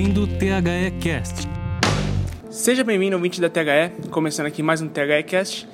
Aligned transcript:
ouvindo 0.00 0.22
o 0.22 0.26
THE 0.26 0.90
Cast. 0.98 1.46
Seja 2.48 2.82
bem-vindo, 2.82 3.16
ouvinte 3.16 3.38
da 3.38 3.50
THE, 3.50 4.08
começando 4.08 4.46
aqui 4.46 4.62
mais 4.62 4.80
um 4.80 4.88
THE 4.88 5.22
Cast. 5.26 5.68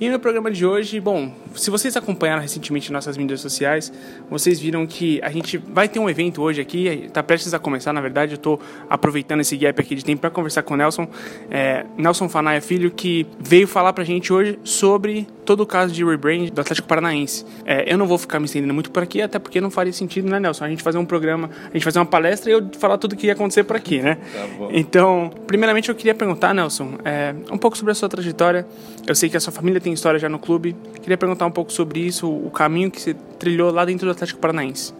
E 0.00 0.08
no 0.08 0.20
programa 0.20 0.48
de 0.48 0.64
hoje, 0.64 1.00
bom, 1.00 1.32
se 1.56 1.70
vocês 1.70 1.96
acompanharam 1.96 2.40
recentemente 2.40 2.92
nossas 2.92 3.16
mídias 3.16 3.40
sociais, 3.40 3.92
vocês 4.30 4.60
viram 4.60 4.86
que 4.86 5.20
a 5.22 5.28
gente 5.28 5.56
vai 5.56 5.88
ter 5.88 5.98
um 5.98 6.08
evento 6.08 6.40
hoje 6.40 6.60
aqui, 6.60 6.86
está 6.86 7.20
prestes 7.20 7.52
a 7.52 7.58
começar, 7.58 7.92
na 7.92 8.00
verdade, 8.00 8.34
eu 8.34 8.36
estou 8.36 8.60
aproveitando 8.88 9.40
esse 9.40 9.56
gap 9.56 9.80
aqui 9.80 9.96
de 9.96 10.04
tempo 10.04 10.20
para 10.20 10.30
conversar 10.30 10.62
com 10.62 10.74
o 10.74 10.76
Nelson, 10.76 11.08
é, 11.50 11.84
Nelson 11.98 12.28
Fanaia 12.28 12.60
Filho, 12.60 12.92
que 12.92 13.26
veio 13.40 13.66
falar 13.66 13.92
para 13.92 14.02
a 14.02 14.06
gente 14.06 14.32
hoje 14.32 14.56
sobre 14.62 15.26
todo 15.44 15.60
o 15.60 15.66
caso 15.66 15.92
de 15.92 16.04
rebrand 16.04 16.50
do 16.50 16.60
Atlético 16.60 16.88
Paranaense. 16.88 17.44
É, 17.64 17.92
eu 17.92 17.98
não 17.98 18.06
vou 18.06 18.18
ficar 18.18 18.38
me 18.38 18.46
estendendo 18.46 18.74
muito 18.74 18.90
por 18.90 19.02
aqui, 19.02 19.22
até 19.22 19.38
porque 19.38 19.60
não 19.60 19.70
faria 19.70 19.92
sentido, 19.92 20.28
né, 20.28 20.40
Nelson? 20.40 20.64
A 20.64 20.68
gente 20.68 20.82
fazer 20.82 20.98
um 20.98 21.04
programa, 21.04 21.50
a 21.70 21.72
gente 21.72 21.84
fazer 21.84 21.98
uma 21.98 22.06
palestra 22.06 22.50
e 22.50 22.54
eu 22.54 22.66
falar 22.78 22.98
tudo 22.98 23.12
o 23.12 23.16
que 23.16 23.26
ia 23.26 23.32
acontecer 23.32 23.64
por 23.64 23.76
aqui, 23.76 24.00
né? 24.00 24.16
Tá 24.16 24.46
bom. 24.58 24.68
Então, 24.72 25.30
primeiramente 25.46 25.88
eu 25.88 25.94
queria 25.94 26.14
perguntar, 26.14 26.54
Nelson, 26.54 26.94
é, 27.04 27.34
um 27.50 27.58
pouco 27.58 27.76
sobre 27.76 27.92
a 27.92 27.94
sua 27.94 28.08
trajetória. 28.08 28.66
Eu 29.06 29.14
sei 29.14 29.28
que 29.28 29.36
a 29.36 29.40
sua 29.40 29.52
família 29.52 29.80
tem 29.80 29.92
história 29.92 30.18
já 30.18 30.28
no 30.28 30.38
clube. 30.38 30.74
Queria 31.02 31.18
perguntar 31.18 31.46
um 31.46 31.50
pouco 31.50 31.72
sobre 31.72 32.00
isso, 32.00 32.28
o 32.28 32.50
caminho 32.50 32.90
que 32.90 33.00
você 33.00 33.14
trilhou 33.38 33.70
lá 33.70 33.84
dentro 33.84 34.06
do 34.06 34.12
Atlético 34.12 34.40
Paranaense. 34.40 34.92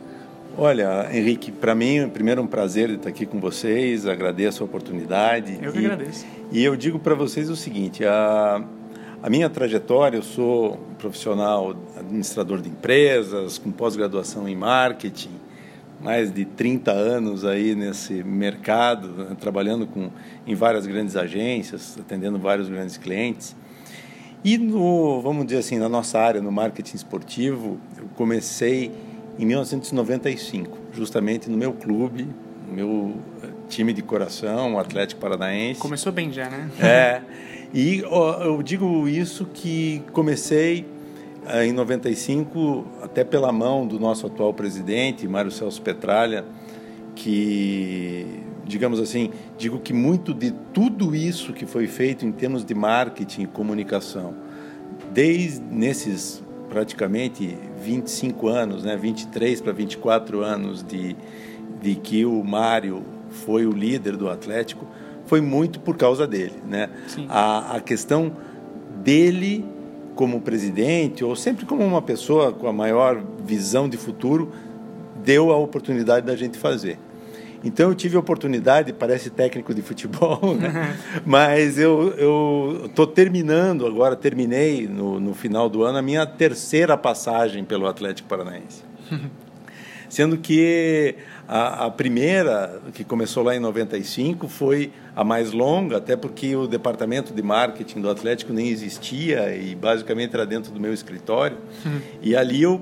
Olha, 0.57 1.09
Henrique, 1.13 1.51
para 1.51 1.75
mim, 1.75 2.09
primeiro 2.09 2.41
um 2.41 2.47
prazer 2.47 2.91
estar 2.91 3.09
aqui 3.09 3.27
com 3.27 3.41
vocês, 3.41 4.07
agradeço 4.07 4.63
a 4.63 4.67
oportunidade. 4.67 5.59
Eu 5.61 5.73
que 5.73 5.81
e, 5.81 5.87
agradeço. 5.87 6.25
E 6.53 6.65
eu 6.65 6.77
digo 6.77 6.99
para 6.99 7.15
vocês 7.15 7.51
o 7.51 7.57
seguinte, 7.57 8.05
a, 8.05 8.63
a 9.25 9.31
minha 9.31 9.49
trajetória, 9.49 10.19
eu 10.19 10.23
sou 10.23 10.75
um 10.75 10.95
profissional 10.97 11.75
administrador 11.99 12.61
de 12.61 12.69
empresas, 12.69 13.57
com 13.57 13.73
pós-graduação 13.73 14.47
em 14.47 14.55
marketing, 14.55 15.31
mais 15.99 16.31
de 16.31 16.45
30 16.45 16.93
anos 16.93 17.43
aí 17.43 17.75
nesse 17.75 18.23
mercado, 18.23 19.09
né, 19.09 19.35
trabalhando 19.41 19.87
com, 19.87 20.11
em 20.47 20.55
várias 20.55 20.87
grandes 20.87 21.17
agências, 21.17 21.97
atendendo 21.99 22.39
vários 22.39 22.69
grandes 22.69 22.99
clientes. 22.99 23.57
E 24.45 24.59
no, 24.59 25.23
vamos 25.23 25.47
dizer 25.47 25.61
assim, 25.61 25.79
na 25.79 25.89
nossa 25.89 26.19
área, 26.19 26.43
no 26.43 26.53
marketing 26.53 26.97
esportivo, 26.97 27.81
eu 27.97 28.05
comecei 28.17 28.93
em 29.39 29.47
1995, 29.47 30.77
justamente 30.93 31.49
no 31.49 31.57
meu 31.57 31.73
clube, 31.73 32.29
no 32.69 32.75
meu 32.75 33.17
eh, 33.43 33.49
time 33.71 33.95
de 33.95 34.03
coração, 34.03 34.75
o 34.75 34.79
Atlético 34.79 35.19
Paranaense. 35.19 35.81
Começou 35.81 36.13
bem 36.13 36.31
já, 36.31 36.51
né? 36.51 36.69
É. 36.79 37.23
E 37.75 37.99
eu 37.99 38.63
digo 38.63 39.09
isso 39.09 39.47
que 39.53 40.01
comecei 40.13 40.87
eh, 41.45 41.67
em 41.67 41.73
95 41.73 42.87
até 43.03 43.25
pela 43.25 43.51
mão 43.51 43.85
do 43.85 43.99
nosso 43.99 44.29
atual 44.29 44.55
presidente, 44.55 45.27
Mário 45.27 45.51
Celso 45.51 45.83
Petralha, 45.83 46.45
que 47.17 48.45
digamos 48.65 49.01
assim, 49.01 49.33
digo 49.59 49.81
que 49.81 49.93
muito 49.93 50.33
de 50.33 50.53
tudo 50.73 51.17
isso 51.17 51.53
que 51.53 51.67
foi 51.67 51.89
feito 51.89 52.25
em 52.25 52.31
termos 52.31 52.65
de 52.65 52.77
marketing 52.77 53.43
e 53.43 53.47
comunicação, 53.49 54.37
desde 55.13 55.61
nesses 55.61 56.45
praticamente 56.69 57.59
25 57.83 58.47
anos, 58.47 58.85
né, 58.85 58.97
23 58.97 59.61
para 59.61 59.73
24 59.73 60.45
anos 60.45 60.81
de, 60.81 61.17
de 61.83 61.97
que 61.97 62.25
o 62.25 62.45
Mário 62.45 63.03
foi 63.31 63.67
o 63.67 63.73
líder 63.73 64.17
do 64.17 64.29
Atlético, 64.29 64.87
foi 65.27 65.41
muito 65.41 65.81
por 65.81 65.97
causa 65.97 66.27
dele, 66.27 66.55
né? 66.67 66.91
A, 67.29 67.77
a 67.77 67.81
questão 67.81 68.33
dele 69.03 69.65
como 70.15 70.41
presidente 70.41 71.25
ou 71.25 71.35
sempre 71.35 71.67
como 71.67 71.85
uma 71.85 72.03
pessoa 72.03 72.53
com 72.53 72.69
a 72.69 72.73
maior 72.73 73.23
visão 73.45 73.89
de 73.89 73.97
futuro 73.97 74.53
deu 75.25 75.51
a 75.51 75.57
oportunidade 75.57 76.27
da 76.27 76.37
gente 76.37 76.59
fazer. 76.59 76.99
Então 77.65 77.89
eu 77.89 77.95
tive 77.95 78.15
a 78.17 78.21
oportunidade, 78.21 78.93
parece 78.93 79.31
técnico 79.31 79.73
de 79.75 79.81
futebol, 79.81 80.39
né? 80.55 80.97
mas 81.25 81.79
eu 81.79 82.85
estou 82.85 83.07
terminando, 83.07 83.87
agora 83.87 84.15
terminei 84.15 84.87
no, 84.87 85.19
no 85.19 85.33
final 85.33 85.71
do 85.71 85.83
ano, 85.83 85.97
a 85.97 86.03
minha 86.03 86.27
terceira 86.27 86.97
passagem 86.97 87.65
pelo 87.65 87.87
Atlético 87.87 88.29
Paranaense. 88.29 88.85
Sendo 90.11 90.37
que 90.37 91.17
a, 91.47 91.87
a, 91.87 91.91
primeira, 91.91 92.81
que 92.95 93.05
começou 93.05 93.43
lá 93.43 93.55
em 93.55 93.61
95, 93.61 94.49
foi 94.49 94.91
a 95.15 95.23
mais 95.23 95.53
longa, 95.53 95.99
até 95.99 96.17
porque 96.17 96.57
o 96.57 96.67
departamento 96.67 97.35
de 97.35 97.43
marketing 97.43 98.01
do 98.01 98.09
Atlético 98.09 98.53
nem 98.53 98.69
existia 98.69 99.55
e 99.55 99.75
basicamente 99.75 100.35
era 100.35 100.47
dentro 100.47 100.73
do 100.73 100.81
meu 100.81 100.93
escritório. 100.93 101.59
Uhum. 101.85 102.01
E 102.23 102.35
ali 102.35 102.63
eu 102.63 102.81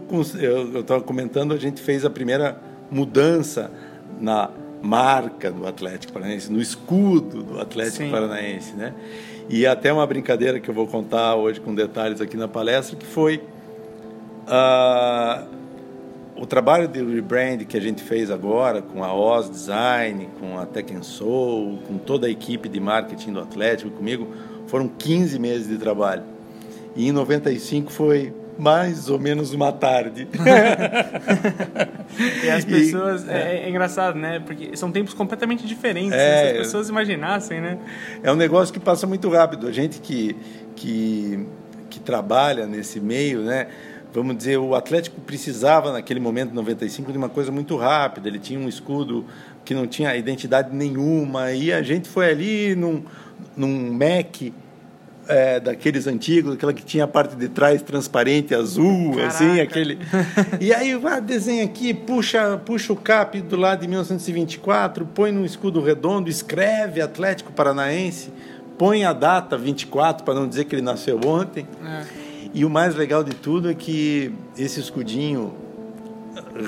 estava 0.78 1.00
comentando, 1.02 1.52
a 1.52 1.58
gente 1.58 1.82
fez 1.82 2.04
a 2.04 2.10
primeira 2.10 2.60
mudança 2.90 3.70
na 4.20 4.50
marca 4.80 5.50
do 5.50 5.66
Atlético 5.66 6.12
Paranaense, 6.12 6.52
no 6.52 6.60
escudo 6.60 7.42
do 7.42 7.60
Atlético 7.60 8.04
Sim. 8.04 8.10
Paranaense, 8.10 8.74
né? 8.74 8.94
E 9.48 9.66
até 9.66 9.92
uma 9.92 10.06
brincadeira 10.06 10.60
que 10.60 10.68
eu 10.68 10.74
vou 10.74 10.86
contar 10.86 11.34
hoje 11.34 11.60
com 11.60 11.74
detalhes 11.74 12.20
aqui 12.20 12.36
na 12.36 12.48
palestra, 12.48 12.96
que 12.96 13.06
foi 13.06 13.42
uh, 14.46 15.46
o 16.36 16.46
trabalho 16.46 16.88
de 16.88 17.02
rebrand 17.02 17.58
que 17.64 17.76
a 17.76 17.80
gente 17.80 18.02
fez 18.02 18.30
agora 18.30 18.80
com 18.82 19.04
a 19.04 19.14
Oz 19.14 19.50
Design, 19.50 20.28
com 20.40 20.58
a 20.58 20.66
Tech 20.66 20.92
Soul, 21.02 21.78
com 21.86 21.98
toda 21.98 22.26
a 22.26 22.30
equipe 22.30 22.68
de 22.68 22.80
marketing 22.80 23.32
do 23.32 23.40
Atlético 23.40 23.90
comigo, 23.90 24.28
foram 24.66 24.88
15 24.88 25.38
meses 25.38 25.68
de 25.68 25.76
trabalho. 25.76 26.22
E 26.96 27.08
em 27.08 27.12
95 27.12 27.90
foi 27.92 28.32
mais 28.58 29.08
ou 29.08 29.18
menos 29.18 29.52
uma 29.52 29.72
tarde. 29.72 30.28
e 32.44 32.50
as 32.50 32.64
pessoas. 32.64 33.24
E, 33.24 33.30
é, 33.30 33.64
é, 33.64 33.68
engraçado, 33.68 34.18
né? 34.18 34.40
Porque 34.40 34.76
são 34.76 34.90
tempos 34.92 35.14
completamente 35.14 35.66
diferentes. 35.66 36.12
É, 36.12 36.42
se 36.42 36.50
as 36.50 36.58
pessoas 36.58 36.88
imaginassem, 36.88 37.60
né? 37.60 37.78
É 38.22 38.30
um 38.30 38.36
negócio 38.36 38.72
que 38.72 38.80
passa 38.80 39.06
muito 39.06 39.28
rápido. 39.30 39.66
A 39.66 39.72
gente 39.72 40.00
que, 40.00 40.36
que, 40.76 41.46
que 41.88 42.00
trabalha 42.00 42.66
nesse 42.66 43.00
meio, 43.00 43.40
né? 43.40 43.68
Vamos 44.14 44.36
dizer, 44.36 44.58
o 44.58 44.74
Atlético 44.74 45.20
precisava, 45.22 45.92
naquele 45.92 46.20
momento, 46.20 46.54
95, 46.54 47.10
de 47.10 47.18
uma 47.18 47.28
coisa 47.28 47.50
muito 47.50 47.76
rápida. 47.76 48.28
Ele 48.28 48.38
tinha 48.38 48.58
um 48.58 48.68
escudo 48.68 49.24
que 49.64 49.74
não 49.74 49.86
tinha 49.86 50.14
identidade 50.16 50.74
nenhuma. 50.74 51.52
E 51.52 51.72
a 51.72 51.82
gente 51.82 52.08
foi 52.08 52.30
ali 52.30 52.74
num, 52.74 53.02
num 53.56 53.92
Mac 53.92 54.52
é, 55.28 55.60
daqueles 55.60 56.06
antigos, 56.06 56.54
aquela 56.54 56.72
que 56.72 56.84
tinha 56.84 57.04
a 57.04 57.08
parte 57.08 57.36
de 57.36 57.48
trás 57.48 57.80
transparente, 57.82 58.54
azul, 58.54 59.12
Caraca. 59.12 59.28
assim, 59.28 59.60
aquele. 59.60 59.98
E 60.60 60.74
aí 60.74 60.94
vai 60.96 61.20
desenha 61.20 61.64
aqui, 61.64 61.94
puxa, 61.94 62.60
puxa 62.64 62.92
o 62.92 62.96
cap 62.96 63.40
do 63.40 63.56
lado 63.56 63.80
de 63.80 63.88
1924, 63.88 65.06
põe 65.06 65.32
num 65.32 65.44
escudo 65.44 65.80
redondo, 65.80 66.28
escreve 66.28 67.00
Atlético 67.00 67.52
Paranaense, 67.52 68.30
põe 68.76 69.04
a 69.04 69.12
data 69.12 69.56
24 69.56 70.24
para 70.24 70.34
não 70.34 70.48
dizer 70.48 70.64
que 70.64 70.74
ele 70.74 70.82
nasceu 70.82 71.20
ontem. 71.24 71.66
É. 71.84 72.21
E 72.54 72.64
o 72.64 72.70
mais 72.70 72.94
legal 72.94 73.24
de 73.24 73.34
tudo 73.34 73.70
é 73.70 73.74
que 73.74 74.32
esse 74.58 74.78
escudinho 74.80 75.54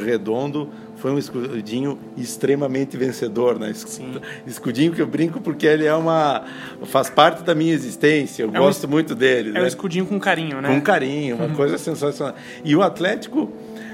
redondo 0.04 0.68
foi 0.96 1.10
um 1.10 1.18
escudinho 1.18 1.98
extremamente 2.16 2.96
vencedor, 2.96 3.58
né? 3.58 3.72
Sim. 3.74 4.14
Escudinho 4.46 4.92
que 4.92 5.02
eu 5.02 5.06
brinco 5.06 5.40
porque 5.40 5.66
ele 5.66 5.84
é 5.84 5.94
uma 5.94 6.44
faz 6.84 7.10
parte 7.10 7.42
da 7.42 7.54
minha 7.54 7.74
existência. 7.74 8.44
Eu 8.44 8.48
é 8.48 8.58
gosto 8.58 8.86
um, 8.86 8.90
muito 8.90 9.14
dele. 9.14 9.50
É 9.50 9.52
né? 9.52 9.62
um 9.62 9.66
escudinho 9.66 10.06
com 10.06 10.18
carinho, 10.18 10.62
né? 10.62 10.68
Com 10.68 10.80
carinho, 10.80 11.36
uma 11.36 11.46
uhum. 11.46 11.54
coisa 11.54 11.76
sensacional. 11.76 12.34
E 12.64 12.74
o 12.74 12.82
Atlético 12.82 13.52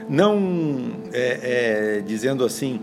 não 0.09 0.93
é, 1.13 1.99
é, 1.99 2.03
dizendo 2.07 2.45
assim, 2.45 2.81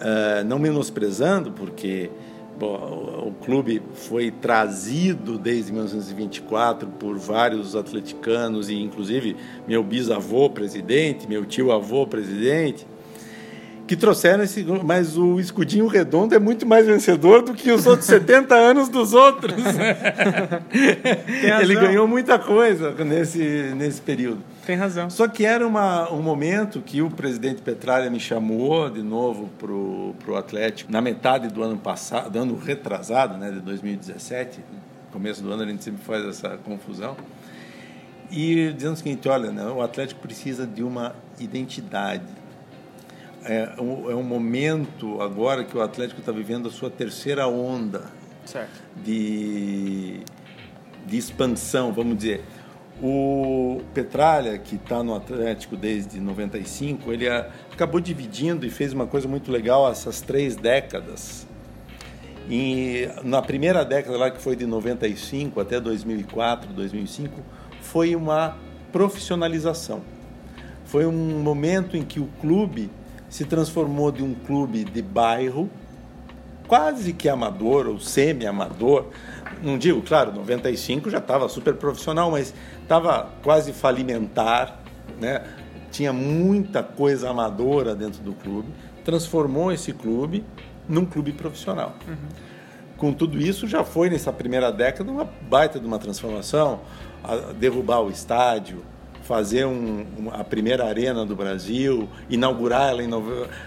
uh, 0.00 0.44
não 0.44 0.58
menosprezando, 0.58 1.52
porque 1.52 2.10
Bom, 2.58 3.24
o 3.26 3.44
clube 3.44 3.82
foi 3.92 4.30
trazido 4.30 5.38
desde 5.38 5.72
1924 5.72 6.88
por 6.88 7.18
vários 7.18 7.76
atleticanos 7.76 8.70
e 8.70 8.74
inclusive 8.74 9.36
meu 9.68 9.82
bisavô 9.82 10.48
presidente, 10.48 11.28
meu 11.28 11.44
tio 11.44 11.70
avô 11.70 12.06
presidente 12.06 12.86
que 13.86 13.96
trouxeram 13.96 14.42
esse. 14.42 14.64
Mas 14.84 15.16
o 15.16 15.38
escudinho 15.38 15.86
redondo 15.86 16.34
é 16.34 16.38
muito 16.38 16.66
mais 16.66 16.86
vencedor 16.86 17.42
do 17.42 17.54
que 17.54 17.70
os 17.70 17.86
outros 17.86 18.06
70 18.06 18.54
anos 18.56 18.88
dos 18.88 19.14
outros. 19.14 19.54
Ele 21.62 21.74
ganhou 21.74 22.08
muita 22.08 22.38
coisa 22.38 22.92
nesse, 23.04 23.72
nesse 23.76 24.00
período. 24.00 24.42
Tem 24.66 24.76
razão. 24.76 25.08
Só 25.08 25.28
que 25.28 25.46
era 25.46 25.66
uma, 25.66 26.12
um 26.12 26.20
momento 26.20 26.82
que 26.82 27.00
o 27.00 27.08
presidente 27.08 27.62
Petralha 27.62 28.10
me 28.10 28.20
chamou 28.20 28.90
de 28.90 29.00
novo 29.00 29.48
para 29.58 29.72
o 29.72 30.36
Atlético, 30.36 30.90
na 30.90 31.00
metade 31.00 31.48
do 31.48 31.62
ano 31.62 31.78
passado, 31.78 32.30
do 32.30 32.38
ano 32.38 32.58
retrasado, 32.58 33.38
né, 33.38 33.50
de 33.50 33.60
2017. 33.60 34.58
No 34.58 35.12
começo 35.12 35.42
do 35.42 35.52
ano 35.52 35.62
a 35.62 35.66
gente 35.66 35.84
sempre 35.84 36.02
faz 36.02 36.24
essa 36.26 36.58
confusão. 36.58 37.16
E 38.30 38.72
dizendo 38.72 38.94
o 38.94 38.96
seguinte: 38.96 39.28
olha, 39.28 39.52
né, 39.52 39.64
o 39.66 39.80
Atlético 39.80 40.20
precisa 40.20 40.66
de 40.66 40.82
uma 40.82 41.14
identidade 41.38 42.24
é 43.48 43.80
um, 43.80 44.10
é 44.10 44.14
um 44.14 44.22
momento 44.22 45.22
agora 45.22 45.64
que 45.64 45.76
o 45.76 45.80
Atlético 45.80 46.20
está 46.20 46.32
vivendo 46.32 46.68
a 46.68 46.70
sua 46.70 46.90
terceira 46.90 47.46
onda 47.46 48.02
certo. 48.44 48.82
De, 49.04 50.20
de 51.06 51.16
expansão, 51.16 51.92
vamos 51.92 52.16
dizer. 52.16 52.44
O 53.02 53.82
Petralha, 53.92 54.56
que 54.56 54.76
está 54.76 55.02
no 55.02 55.14
Atlético 55.14 55.76
desde 55.76 56.18
95, 56.18 57.12
ele 57.12 57.28
a, 57.28 57.50
acabou 57.72 58.00
dividindo 58.00 58.64
e 58.64 58.70
fez 58.70 58.92
uma 58.92 59.06
coisa 59.06 59.28
muito 59.28 59.52
legal 59.52 59.90
essas 59.90 60.22
três 60.22 60.56
décadas 60.56 61.46
E 62.48 63.08
na 63.24 63.42
primeira 63.42 63.84
década 63.84 64.16
lá, 64.16 64.30
que 64.30 64.40
foi 64.40 64.54
de 64.56 64.66
95 64.66 65.60
até 65.60 65.80
2004, 65.80 66.72
2005, 66.72 67.42
foi 67.82 68.14
uma 68.14 68.56
profissionalização. 68.92 70.00
Foi 70.84 71.04
um 71.04 71.40
momento 71.40 71.96
em 71.96 72.02
que 72.02 72.20
o 72.20 72.28
clube 72.40 72.88
se 73.28 73.44
transformou 73.44 74.12
de 74.12 74.22
um 74.22 74.32
clube 74.32 74.84
de 74.84 75.02
bairro, 75.02 75.68
quase 76.68 77.12
que 77.12 77.28
amador 77.28 77.88
ou 77.88 77.98
semi-amador. 77.98 79.06
Não 79.62 79.78
digo, 79.78 80.02
claro, 80.02 80.32
95 80.32 81.10
já 81.10 81.18
estava 81.18 81.48
super 81.48 81.74
profissional, 81.74 82.30
mas 82.30 82.52
estava 82.82 83.30
quase 83.42 83.72
falimentar, 83.72 84.80
né? 85.20 85.42
tinha 85.90 86.12
muita 86.12 86.82
coisa 86.82 87.30
amadora 87.30 87.94
dentro 87.94 88.22
do 88.22 88.34
clube. 88.34 88.68
Transformou 89.04 89.72
esse 89.72 89.92
clube 89.92 90.44
num 90.88 91.06
clube 91.06 91.32
profissional. 91.32 91.94
Uhum. 92.06 92.16
Com 92.96 93.12
tudo 93.12 93.38
isso, 93.38 93.66
já 93.66 93.84
foi 93.84 94.10
nessa 94.10 94.32
primeira 94.32 94.70
década 94.70 95.10
uma 95.10 95.24
baita 95.24 95.78
de 95.78 95.86
uma 95.86 95.98
transformação, 95.98 96.80
derrubar 97.58 98.00
o 98.00 98.10
estádio, 98.10 98.82
fazer 99.22 99.66
um, 99.66 100.06
a 100.32 100.44
primeira 100.44 100.86
arena 100.86 101.26
do 101.26 101.34
Brasil, 101.34 102.08
inaugurar 102.28 102.90
ela, 102.90 103.02
em 103.02 103.10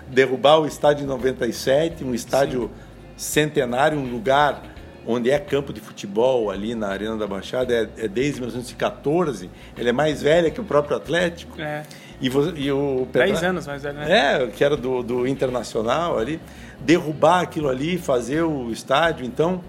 derrubar 0.07 0.59
o 0.59 0.65
estádio 0.65 1.03
em 1.03 1.07
97, 1.07 2.03
um 2.03 2.13
estádio 2.13 2.63
Sim. 2.63 2.69
centenário, 3.18 4.00
um 4.00 4.09
lugar 4.09 4.63
onde 5.11 5.31
é 5.31 5.39
campo 5.39 5.73
de 5.73 5.81
futebol 5.81 6.51
ali 6.51 6.75
na 6.75 6.88
Arena 6.89 7.17
da 7.17 7.25
Baixada, 7.25 7.73
é, 7.73 8.06
é 8.06 8.07
desde 8.07 8.39
1914, 8.41 9.50
ele 9.75 9.89
é 9.89 9.91
mais 9.91 10.21
velho 10.21 10.51
que 10.51 10.61
o 10.61 10.63
próprio 10.63 10.95
Atlético. 10.95 11.59
É. 11.59 11.83
E, 12.21 12.27
e 12.27 12.71
o 12.71 13.07
Petra... 13.11 13.27
10 13.27 13.44
anos 13.44 13.65
mais 13.65 13.81
velho, 13.81 13.97
né? 13.97 14.44
É, 14.44 14.47
que 14.47 14.63
era 14.63 14.77
do, 14.77 15.01
do 15.01 15.27
Internacional 15.27 16.19
ali. 16.19 16.39
Derrubar 16.79 17.41
aquilo 17.41 17.69
ali, 17.69 17.97
fazer 17.97 18.44
o 18.44 18.69
estádio, 18.69 19.25
então 19.25 19.61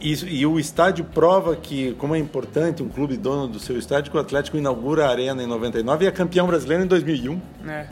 isso, 0.00 0.26
e 0.26 0.44
o 0.44 0.58
estádio 0.58 1.04
prova 1.04 1.54
que, 1.54 1.94
como 1.94 2.14
é 2.16 2.18
importante 2.18 2.82
um 2.82 2.88
clube 2.88 3.16
dono 3.16 3.46
do 3.46 3.60
seu 3.60 3.78
estádio, 3.78 4.10
que 4.10 4.16
o 4.16 4.20
Atlético 4.20 4.56
inaugura 4.56 5.06
a 5.06 5.10
Arena 5.10 5.42
em 5.42 5.46
99 5.46 6.04
e 6.04 6.08
é 6.08 6.10
campeão 6.10 6.46
brasileiro 6.46 6.82
em 6.82 6.86
2001. 6.88 7.40
É. 7.68 7.86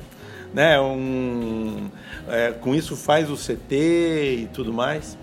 Né, 0.52 0.80
um, 0.80 1.88
é, 2.28 2.52
com 2.52 2.74
isso 2.74 2.96
faz 2.96 3.30
o 3.30 3.36
CT 3.36 3.74
e 4.42 4.50
tudo 4.52 4.72
mais. 4.72 5.16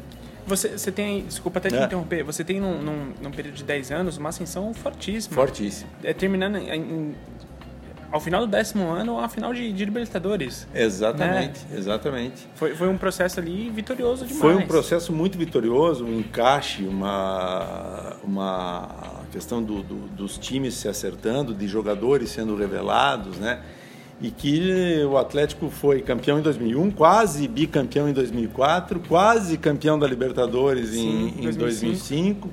Você, 0.52 0.78
você 0.78 0.92
tem, 0.92 1.22
desculpa 1.24 1.60
até 1.60 1.70
te 1.70 1.76
é. 1.76 1.86
interromper, 1.86 2.24
você 2.24 2.44
tem 2.44 2.60
num, 2.60 2.82
num, 2.82 3.14
num, 3.22 3.32
período 3.32 3.56
de 3.56 3.64
10 3.64 3.92
anos 3.92 4.18
uma 4.18 4.30
ascensão 4.30 4.74
fortíssima. 4.74 5.34
Fortíssima. 5.34 5.90
É, 6.04 6.14
terminando 6.14 6.58
em, 6.58 6.70
em 6.70 7.16
ao 8.12 8.20
final 8.20 8.42
do 8.42 8.48
décimo 8.48 8.90
ano, 8.90 9.18
a 9.18 9.30
final 9.30 9.54
de, 9.54 9.72
de 9.72 9.86
Libertadores. 9.86 10.68
Exatamente, 10.76 11.66
né? 11.70 11.78
exatamente. 11.78 12.46
Foi, 12.56 12.76
foi 12.76 12.90
um 12.90 12.98
processo 12.98 13.40
ali 13.40 13.70
vitorioso 13.70 14.26
demais. 14.26 14.42
Foi 14.42 14.56
um 14.56 14.68
processo 14.68 15.14
muito 15.14 15.38
vitorioso, 15.38 16.04
um 16.04 16.20
encaixe, 16.20 16.84
uma, 16.84 18.18
uma 18.22 19.22
questão 19.32 19.64
do, 19.64 19.82
do, 19.82 19.96
dos 20.10 20.38
times 20.38 20.74
se 20.74 20.90
acertando, 20.90 21.54
de 21.54 21.66
jogadores 21.68 22.30
sendo 22.32 22.56
revelados, 22.58 23.38
né? 23.38 23.62
E 24.22 24.30
que 24.30 25.04
o 25.04 25.18
Atlético 25.18 25.70
foi 25.70 26.02
campeão 26.02 26.38
em 26.38 26.42
2001, 26.42 26.92
quase 26.92 27.48
bicampeão 27.48 28.08
em 28.08 28.14
2004, 28.14 29.02
quase 29.08 29.58
campeão 29.58 29.98
da 29.98 30.06
Libertadores 30.06 30.90
Sim, 30.90 31.34
em, 31.40 31.48
em 31.48 31.52
2005. 31.52 32.48
2005 32.48 32.50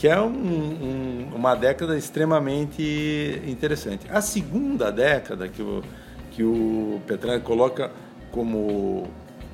que 0.00 0.08
é 0.08 0.18
um, 0.18 0.30
um, 0.30 1.30
uma 1.34 1.54
década 1.54 1.94
extremamente 1.94 3.42
interessante. 3.46 4.06
A 4.08 4.22
segunda 4.22 4.90
década 4.90 5.46
que 5.46 5.60
o, 5.60 5.82
que 6.30 6.42
o 6.42 7.02
Petralha 7.06 7.38
coloca 7.38 7.90
como 8.30 9.06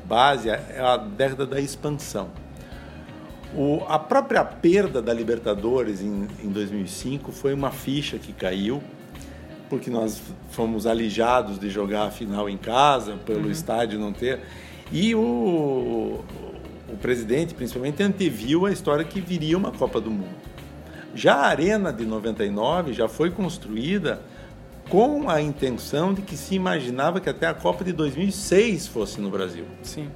base 0.04 0.48
é 0.48 0.78
a 0.78 0.96
década 0.96 1.46
da 1.46 1.60
expansão. 1.60 2.30
O, 3.56 3.82
a 3.88 3.98
própria 3.98 4.44
perda 4.44 5.02
da 5.02 5.12
Libertadores 5.12 6.00
em, 6.00 6.28
em 6.44 6.48
2005 6.48 7.32
foi 7.32 7.52
uma 7.52 7.72
ficha 7.72 8.16
que 8.16 8.32
caiu, 8.32 8.80
porque 9.68 9.90
nós 9.90 10.22
fomos 10.50 10.86
alijados 10.86 11.58
de 11.58 11.68
jogar 11.68 12.04
a 12.04 12.10
final 12.10 12.48
em 12.48 12.56
casa, 12.56 13.16
pelo 13.24 13.44
uhum. 13.44 13.50
estádio 13.50 13.98
não 13.98 14.12
ter. 14.12 14.40
E 14.92 15.14
o, 15.14 16.20
o 16.88 16.96
presidente, 17.00 17.54
principalmente, 17.54 18.02
anteviu 18.02 18.66
a 18.66 18.72
história 18.72 19.04
que 19.04 19.20
viria 19.20 19.56
uma 19.56 19.72
Copa 19.72 20.00
do 20.00 20.10
Mundo. 20.10 20.46
Já 21.14 21.34
a 21.34 21.46
Arena 21.46 21.92
de 21.92 22.04
99 22.04 22.92
já 22.92 23.08
foi 23.08 23.30
construída 23.30 24.20
com 24.88 25.28
a 25.28 25.40
intenção 25.40 26.14
de 26.14 26.22
que 26.22 26.36
se 26.36 26.54
imaginava 26.54 27.20
que 27.20 27.28
até 27.28 27.46
a 27.46 27.54
Copa 27.54 27.82
de 27.84 27.92
2006 27.92 28.86
fosse 28.86 29.20
no 29.20 29.30
Brasil. 29.30 29.64
Sim. 29.82 30.08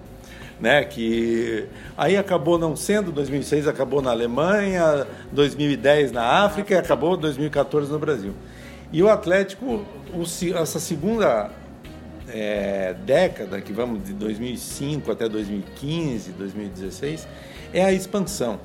Né, 0.61 0.85
que 0.85 1.67
aí 1.97 2.19
acabou 2.19 2.58
não 2.58 2.76
sendo, 2.76 3.11
2006 3.11 3.67
acabou 3.67 4.02
na 4.02 4.11
Alemanha, 4.11 5.06
2010 5.32 6.12
na 6.12 6.44
África 6.44 6.75
e 6.75 6.76
acabou 6.76 7.17
2014 7.17 7.91
no 7.91 7.99
Brasil. 7.99 8.35
E 8.92 9.02
o 9.04 9.08
Atlético, 9.08 9.84
essa 10.56 10.81
segunda 10.81 11.50
é, 12.28 12.92
década, 13.04 13.60
que 13.60 13.72
vamos 13.72 14.04
de 14.04 14.12
2005 14.12 15.12
até 15.12 15.28
2015, 15.28 16.32
2016, 16.32 17.28
é 17.72 17.84
a 17.84 17.92
expansão. 17.92 18.58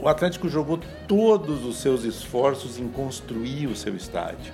O 0.00 0.08
Atlético 0.08 0.48
jogou 0.48 0.80
todos 1.06 1.64
os 1.64 1.76
seus 1.76 2.02
esforços 2.02 2.78
em 2.80 2.88
construir 2.88 3.68
o 3.68 3.76
seu 3.76 3.94
estádio, 3.94 4.52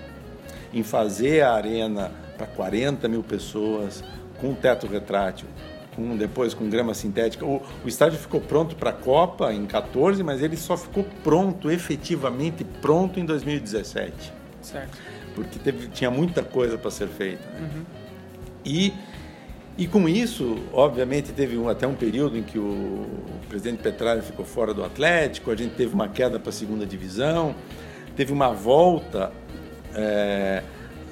em 0.75 0.83
fazer 0.83 1.41
a 1.41 1.55
arena 1.55 2.13
para 2.37 2.47
40 2.47 3.09
mil 3.09 3.23
pessoas, 3.23 4.05
com 4.39 4.55
teto 4.55 4.87
retrátil, 4.87 5.49
com, 5.95 6.19
depois 6.19 6.53
com 6.53 6.69
grama 6.69 6.93
sintética. 6.93 7.47
O, 7.47 7.63
o 7.83 7.89
estádio 7.89 8.19
ficou 8.19 8.43
pronto 8.43 8.77
para 8.77 8.91
a 8.91 8.93
Copa 8.93 9.55
em 9.55 9.65
14, 9.65 10.23
mas 10.23 10.43
ele 10.43 10.57
só 10.57 10.77
ficou 10.77 11.07
pronto, 11.25 11.71
efetivamente 11.71 12.63
pronto, 12.83 13.19
em 13.19 13.25
2017. 13.25 14.36
Certo. 14.67 14.99
Porque 15.35 15.59
teve, 15.59 15.89
tinha 15.89 16.11
muita 16.11 16.43
coisa 16.43 16.77
para 16.77 16.91
ser 16.91 17.07
feita. 17.07 17.49
Né? 17.51 17.61
Uhum. 17.61 17.85
E, 18.65 18.93
e 19.79 19.87
com 19.87 20.09
isso, 20.09 20.59
obviamente, 20.73 21.33
teve 21.33 21.57
um, 21.57 21.69
até 21.69 21.87
um 21.87 21.95
período 21.95 22.37
em 22.37 22.43
que 22.43 22.59
o, 22.59 23.07
presidente 23.49 23.81
Petralha 23.81 24.23
ficou 24.23 24.45
fora 24.45 24.75
do 24.75 24.85
Atlético, 24.85 25.53
a 25.53 25.57
gente 25.57 25.75
teve 25.75 25.95
uma 25.95 26.09
queda 26.09 26.41
para 26.41 26.51
a 26.51 26.53
segunda 26.53 26.85
divisão, 26.85 27.55
teve 28.17 28.33
uma 28.33 28.53
volta 28.53 29.33
é, 29.95 30.65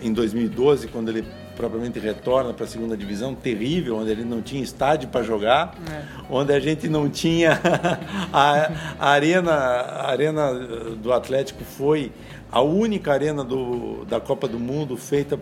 em 0.03 0.13
2012, 0.13 0.89
quando 0.89 1.11
ele 1.11 1.25
propriamente 1.57 2.01
retorna 2.01 2.53
para 2.53 2.65
a 2.65 2.69
segunda 2.69 2.97
divisão, 2.97 3.37
terrível, 3.37 3.99
onde 3.99 4.11
ele 4.11 4.25
não 4.25 4.43
tinha 4.43 4.61
estádio 4.61 5.09
para 5.09 5.23
jogar, 5.23 5.77
é. 5.89 6.03
onde 6.29 6.53
a 6.53 6.59
gente 6.59 6.89
não 6.89 7.09
tinha 7.09 7.61
a, 8.33 8.73
a, 8.99 9.09
arena, 9.11 9.53
a 9.53 10.11
arena 10.11 10.53
do 11.01 11.13
Atlético 11.13 11.63
foi 11.63 12.11
a 12.55 12.61
única 12.61 13.13
arena 13.13 13.43
do, 13.43 14.05
da 14.05 14.21
Copa 14.21 14.47
do 14.47 14.61
Mundo 14.61 14.97
feita 14.97 15.41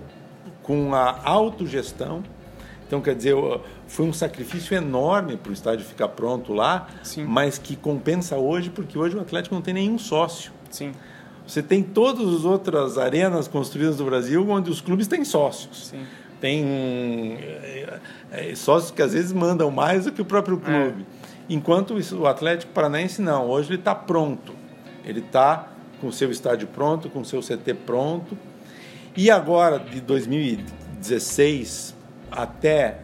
com 0.62 0.94
a 0.94 1.20
autogestão. 1.28 2.22
Então, 2.86 3.02
quer 3.02 3.14
dizer, 3.14 3.36
foi 3.86 4.06
um 4.06 4.14
sacrifício 4.14 4.74
enorme 4.74 5.36
para 5.36 5.50
o 5.50 5.52
estádio 5.52 5.84
ficar 5.84 6.08
pronto 6.08 6.54
lá, 6.54 6.88
Sim. 7.02 7.24
mas 7.24 7.58
que 7.58 7.76
compensa 7.76 8.38
hoje, 8.38 8.70
porque 8.70 8.96
hoje 8.96 9.14
o 9.14 9.20
Atlético 9.20 9.54
não 9.54 9.60
tem 9.60 9.74
nenhum 9.74 9.98
sócio. 9.98 10.52
Sim. 10.70 10.92
Você 11.46 11.62
tem 11.62 11.82
todas 11.82 12.26
as 12.34 12.46
outras 12.46 12.96
arenas 12.96 13.46
construídas 13.46 13.98
no 13.98 14.06
Brasil 14.06 14.48
onde 14.48 14.70
os 14.70 14.80
clubes 14.80 15.06
têm 15.06 15.22
sócios. 15.22 15.88
Sim. 15.88 16.06
Tem 16.40 17.36
é, 17.42 18.00
é, 18.30 18.54
sócios 18.54 18.90
que 18.90 19.02
às 19.02 19.12
vezes 19.12 19.34
mandam 19.34 19.70
mais 19.70 20.06
do 20.06 20.12
que 20.12 20.22
o 20.22 20.24
próprio 20.24 20.58
é. 20.64 20.64
clube. 20.64 21.02
É. 21.02 21.52
Enquanto 21.52 21.94
o 22.14 22.26
Atlético 22.26 22.72
Paranaense 22.72 23.20
não, 23.20 23.50
hoje 23.50 23.68
ele 23.68 23.80
está 23.80 23.94
pronto. 23.94 24.54
Ele 25.04 25.20
está 25.20 25.71
com 26.02 26.10
seu 26.10 26.32
estádio 26.32 26.66
pronto, 26.66 27.08
com 27.08 27.22
seu 27.22 27.40
CT 27.40 27.74
pronto, 27.86 28.36
e 29.16 29.30
agora, 29.30 29.78
de 29.78 30.00
2016 30.00 31.94
até 32.28 32.98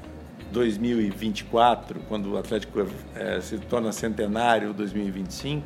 2024, 0.50 2.00
quando 2.08 2.32
o 2.32 2.36
Atlético 2.36 2.88
é, 3.14 3.40
se 3.40 3.56
torna 3.58 3.92
centenário, 3.92 4.72
2025, 4.72 5.64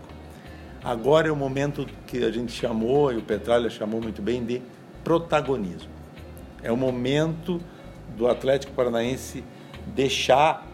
agora 0.84 1.28
é 1.28 1.32
o 1.32 1.36
momento 1.36 1.86
que 2.06 2.22
a 2.22 2.30
gente 2.30 2.52
chamou, 2.52 3.10
e 3.10 3.16
o 3.16 3.22
Petralha 3.22 3.70
chamou 3.70 4.02
muito 4.02 4.20
bem, 4.20 4.44
de 4.44 4.60
protagonismo. 5.02 5.88
É 6.62 6.70
o 6.70 6.76
momento 6.76 7.58
do 8.14 8.28
Atlético 8.28 8.74
Paranaense 8.74 9.42
deixar 9.86 10.66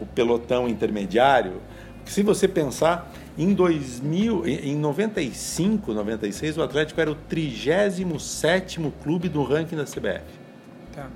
o 0.00 0.06
pelotão 0.06 0.66
intermediário. 0.66 1.60
Se 2.06 2.22
você 2.22 2.48
pensar, 2.48 3.12
em 3.38 3.54
2000, 3.54 4.46
em 4.48 4.76
95, 4.76 5.94
96, 5.94 6.58
o 6.58 6.62
Atlético 6.62 7.00
era 7.00 7.12
o 7.12 7.16
37º 7.30 8.92
clube 9.00 9.28
do 9.28 9.44
ranking 9.44 9.76
da 9.76 9.84
CBF. 9.84 10.24
Tá. 10.92 11.06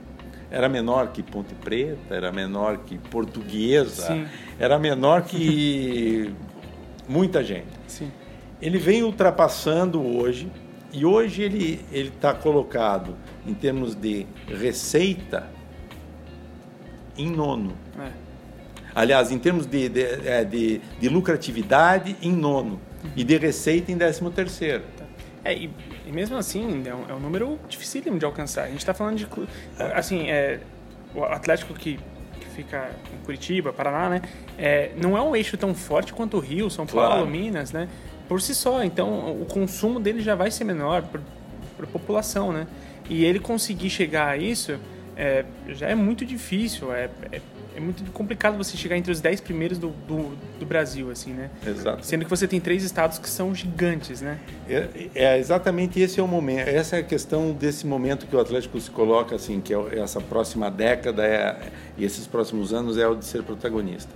Era 0.48 0.68
menor 0.68 1.08
que 1.08 1.20
Ponte 1.20 1.52
Preta, 1.54 2.14
era 2.14 2.30
menor 2.30 2.78
que 2.78 2.96
Portuguesa, 2.96 4.06
Sim. 4.06 4.26
era 4.56 4.78
menor 4.78 5.22
que 5.22 6.32
muita 7.08 7.42
gente. 7.42 7.66
Sim. 7.88 8.12
Ele 8.60 8.78
vem 8.78 9.02
ultrapassando 9.02 10.00
hoje 10.00 10.48
e 10.92 11.04
hoje 11.04 11.42
ele 11.42 11.80
ele 11.90 12.10
está 12.10 12.32
colocado 12.32 13.16
em 13.44 13.54
termos 13.54 13.96
de 13.96 14.26
receita 14.46 15.50
em 17.18 17.28
nono. 17.28 17.72
É. 17.98 18.21
Aliás, 18.94 19.30
em 19.30 19.38
termos 19.38 19.66
de, 19.66 19.88
de, 19.88 20.02
é, 20.26 20.44
de, 20.44 20.80
de 21.00 21.08
lucratividade, 21.08 22.16
em 22.22 22.32
nono. 22.32 22.80
E 23.16 23.24
de 23.24 23.36
receita 23.36 23.90
em 23.90 23.96
décimo 23.96 24.30
terceiro. 24.30 24.84
É, 25.44 25.54
e, 25.54 25.70
e 26.06 26.12
mesmo 26.12 26.36
assim, 26.36 26.82
é 26.86 26.94
um, 26.94 27.10
é 27.10 27.14
um 27.14 27.18
número 27.18 27.58
dificílimo 27.68 28.18
de 28.18 28.24
alcançar. 28.24 28.64
A 28.64 28.68
gente 28.68 28.78
está 28.78 28.94
falando 28.94 29.16
de. 29.16 29.26
Assim, 29.94 30.30
é, 30.30 30.60
o 31.14 31.24
Atlético 31.24 31.74
que, 31.74 31.98
que 32.38 32.46
fica 32.54 32.90
em 33.12 33.24
Curitiba, 33.24 33.72
Paraná, 33.72 34.08
né? 34.08 34.22
É, 34.56 34.92
não 34.96 35.16
é 35.16 35.22
um 35.22 35.34
eixo 35.34 35.56
tão 35.56 35.74
forte 35.74 36.12
quanto 36.12 36.36
o 36.36 36.40
Rio, 36.40 36.70
São 36.70 36.86
Paulo, 36.86 37.08
Claro. 37.08 37.26
Minas, 37.26 37.72
né? 37.72 37.88
Por 38.28 38.40
si 38.40 38.54
só. 38.54 38.84
Então, 38.84 39.40
o 39.40 39.44
consumo 39.46 39.98
dele 39.98 40.20
já 40.20 40.34
vai 40.34 40.50
ser 40.50 40.64
menor 40.64 41.02
para 41.02 41.20
a 41.82 41.86
população, 41.88 42.52
né? 42.52 42.66
E 43.10 43.24
ele 43.24 43.40
conseguir 43.40 43.90
chegar 43.90 44.28
a 44.28 44.36
isso 44.36 44.78
é, 45.16 45.44
já 45.68 45.88
é 45.88 45.94
muito 45.94 46.24
difícil. 46.24 46.92
É, 46.92 47.10
é, 47.30 47.40
é 47.76 47.80
muito 47.80 48.10
complicado 48.12 48.56
você 48.56 48.76
chegar 48.76 48.96
entre 48.96 49.10
os 49.10 49.20
10 49.20 49.40
primeiros 49.40 49.78
do, 49.78 49.88
do, 50.06 50.36
do 50.58 50.66
Brasil, 50.66 51.10
assim, 51.10 51.32
né? 51.32 51.50
Exato. 51.66 52.04
Sendo 52.04 52.24
que 52.24 52.30
você 52.30 52.46
tem 52.46 52.60
três 52.60 52.82
estados 52.82 53.18
que 53.18 53.28
são 53.28 53.54
gigantes, 53.54 54.20
né? 54.20 54.38
É, 54.68 54.88
é 55.14 55.38
exatamente 55.38 56.00
esse 56.00 56.20
é 56.20 56.22
o 56.22 56.28
momento, 56.28 56.68
essa 56.68 56.96
é 56.96 57.00
a 57.00 57.02
questão 57.02 57.52
desse 57.52 57.86
momento 57.86 58.26
que 58.26 58.36
o 58.36 58.40
Atlético 58.40 58.80
se 58.80 58.90
coloca 58.90 59.34
assim, 59.34 59.60
que 59.60 59.74
é 59.74 59.98
essa 59.98 60.20
próxima 60.20 60.70
década 60.70 61.24
é, 61.24 61.70
e 61.96 62.04
esses 62.04 62.26
próximos 62.26 62.72
anos 62.72 62.98
é 62.98 63.06
o 63.06 63.14
de 63.14 63.24
ser 63.24 63.42
protagonista. 63.42 64.10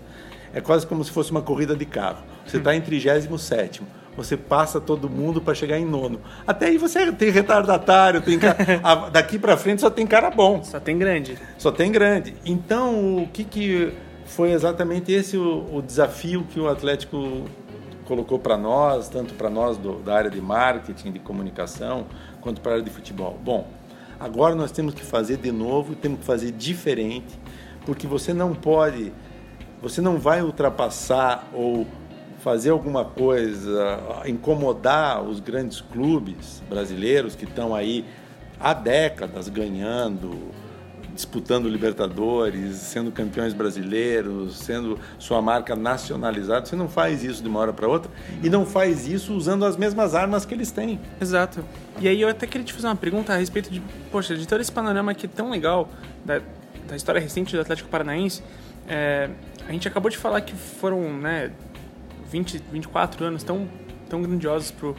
É 0.54 0.60
quase 0.60 0.86
como 0.86 1.04
se 1.04 1.10
fosse 1.10 1.30
uma 1.30 1.42
corrida 1.42 1.76
de 1.76 1.84
carro. 1.84 2.24
Você 2.46 2.58
está 2.58 2.74
em 2.74 2.80
37 2.80 3.82
você 4.16 4.36
passa 4.36 4.80
todo 4.80 5.08
mundo 5.10 5.40
para 5.40 5.54
chegar 5.54 5.78
em 5.78 5.84
nono. 5.84 6.20
Até 6.46 6.66
aí 6.66 6.78
você 6.78 7.12
tem 7.12 7.30
retardatário, 7.30 8.20
tem 8.22 8.38
ca- 8.38 8.56
a- 8.82 9.08
daqui 9.10 9.38
para 9.38 9.56
frente 9.56 9.80
só 9.80 9.90
tem 9.90 10.06
cara 10.06 10.30
bom. 10.30 10.62
Só 10.64 10.80
tem 10.80 10.96
grande. 10.98 11.36
Só 11.58 11.70
tem 11.70 11.92
grande. 11.92 12.34
Então, 12.44 13.18
o 13.22 13.28
que, 13.28 13.44
que 13.44 13.92
foi 14.24 14.52
exatamente 14.52 15.12
esse 15.12 15.36
o, 15.36 15.66
o 15.72 15.82
desafio 15.82 16.44
que 16.44 16.58
o 16.58 16.68
Atlético 16.68 17.44
colocou 18.06 18.38
para 18.38 18.56
nós, 18.56 19.08
tanto 19.08 19.34
para 19.34 19.50
nós 19.50 19.76
do, 19.76 19.96
da 20.00 20.14
área 20.16 20.30
de 20.30 20.40
marketing, 20.40 21.12
de 21.12 21.18
comunicação, 21.18 22.06
quanto 22.40 22.60
para 22.60 22.72
a 22.72 22.74
área 22.76 22.84
de 22.84 22.90
futebol? 22.90 23.38
Bom, 23.44 23.66
agora 24.18 24.54
nós 24.54 24.70
temos 24.70 24.94
que 24.94 25.02
fazer 25.02 25.36
de 25.36 25.50
novo, 25.52 25.94
temos 25.94 26.20
que 26.20 26.24
fazer 26.24 26.52
diferente, 26.52 27.38
porque 27.84 28.06
você 28.06 28.32
não 28.32 28.54
pode, 28.54 29.12
você 29.82 30.00
não 30.00 30.18
vai 30.18 30.40
ultrapassar 30.42 31.48
ou 31.52 31.86
fazer 32.46 32.70
alguma 32.70 33.04
coisa, 33.04 33.98
incomodar 34.24 35.20
os 35.20 35.40
grandes 35.40 35.80
clubes 35.80 36.62
brasileiros 36.70 37.34
que 37.34 37.42
estão 37.44 37.74
aí 37.74 38.04
há 38.60 38.72
décadas 38.72 39.48
ganhando, 39.48 40.52
disputando 41.12 41.68
Libertadores, 41.68 42.76
sendo 42.76 43.10
campeões 43.10 43.52
brasileiros, 43.52 44.58
sendo 44.58 44.96
sua 45.18 45.42
marca 45.42 45.74
nacionalizada. 45.74 46.64
Você 46.66 46.76
não 46.76 46.88
faz 46.88 47.24
isso 47.24 47.42
de 47.42 47.48
uma 47.48 47.58
hora 47.58 47.72
para 47.72 47.88
outra 47.88 48.08
e 48.40 48.48
não 48.48 48.64
faz 48.64 49.08
isso 49.08 49.34
usando 49.34 49.64
as 49.64 49.76
mesmas 49.76 50.14
armas 50.14 50.46
que 50.46 50.54
eles 50.54 50.70
têm. 50.70 51.00
Exato. 51.20 51.64
E 51.98 52.06
aí 52.06 52.22
eu 52.22 52.28
até 52.28 52.46
queria 52.46 52.64
te 52.64 52.72
fazer 52.72 52.86
uma 52.86 52.94
pergunta 52.94 53.32
a 53.32 53.36
respeito 53.38 53.72
de, 53.72 53.82
poxa, 54.12 54.36
de 54.36 54.46
todo 54.46 54.60
esse 54.60 54.70
panorama 54.70 55.10
aqui 55.10 55.26
tão 55.26 55.50
legal 55.50 55.88
da, 56.24 56.40
da 56.86 56.94
história 56.94 57.20
recente 57.20 57.56
do 57.56 57.60
Atlético 57.60 57.88
Paranaense. 57.88 58.40
É, 58.86 59.30
a 59.68 59.72
gente 59.72 59.88
acabou 59.88 60.08
de 60.08 60.16
falar 60.16 60.42
que 60.42 60.54
foram, 60.54 61.12
né, 61.12 61.50
20, 62.30 62.62
24 62.72 63.24
anos 63.24 63.42
tão, 63.42 63.68
tão 64.08 64.22
grandiosos 64.22 64.70
pro, 64.70 64.96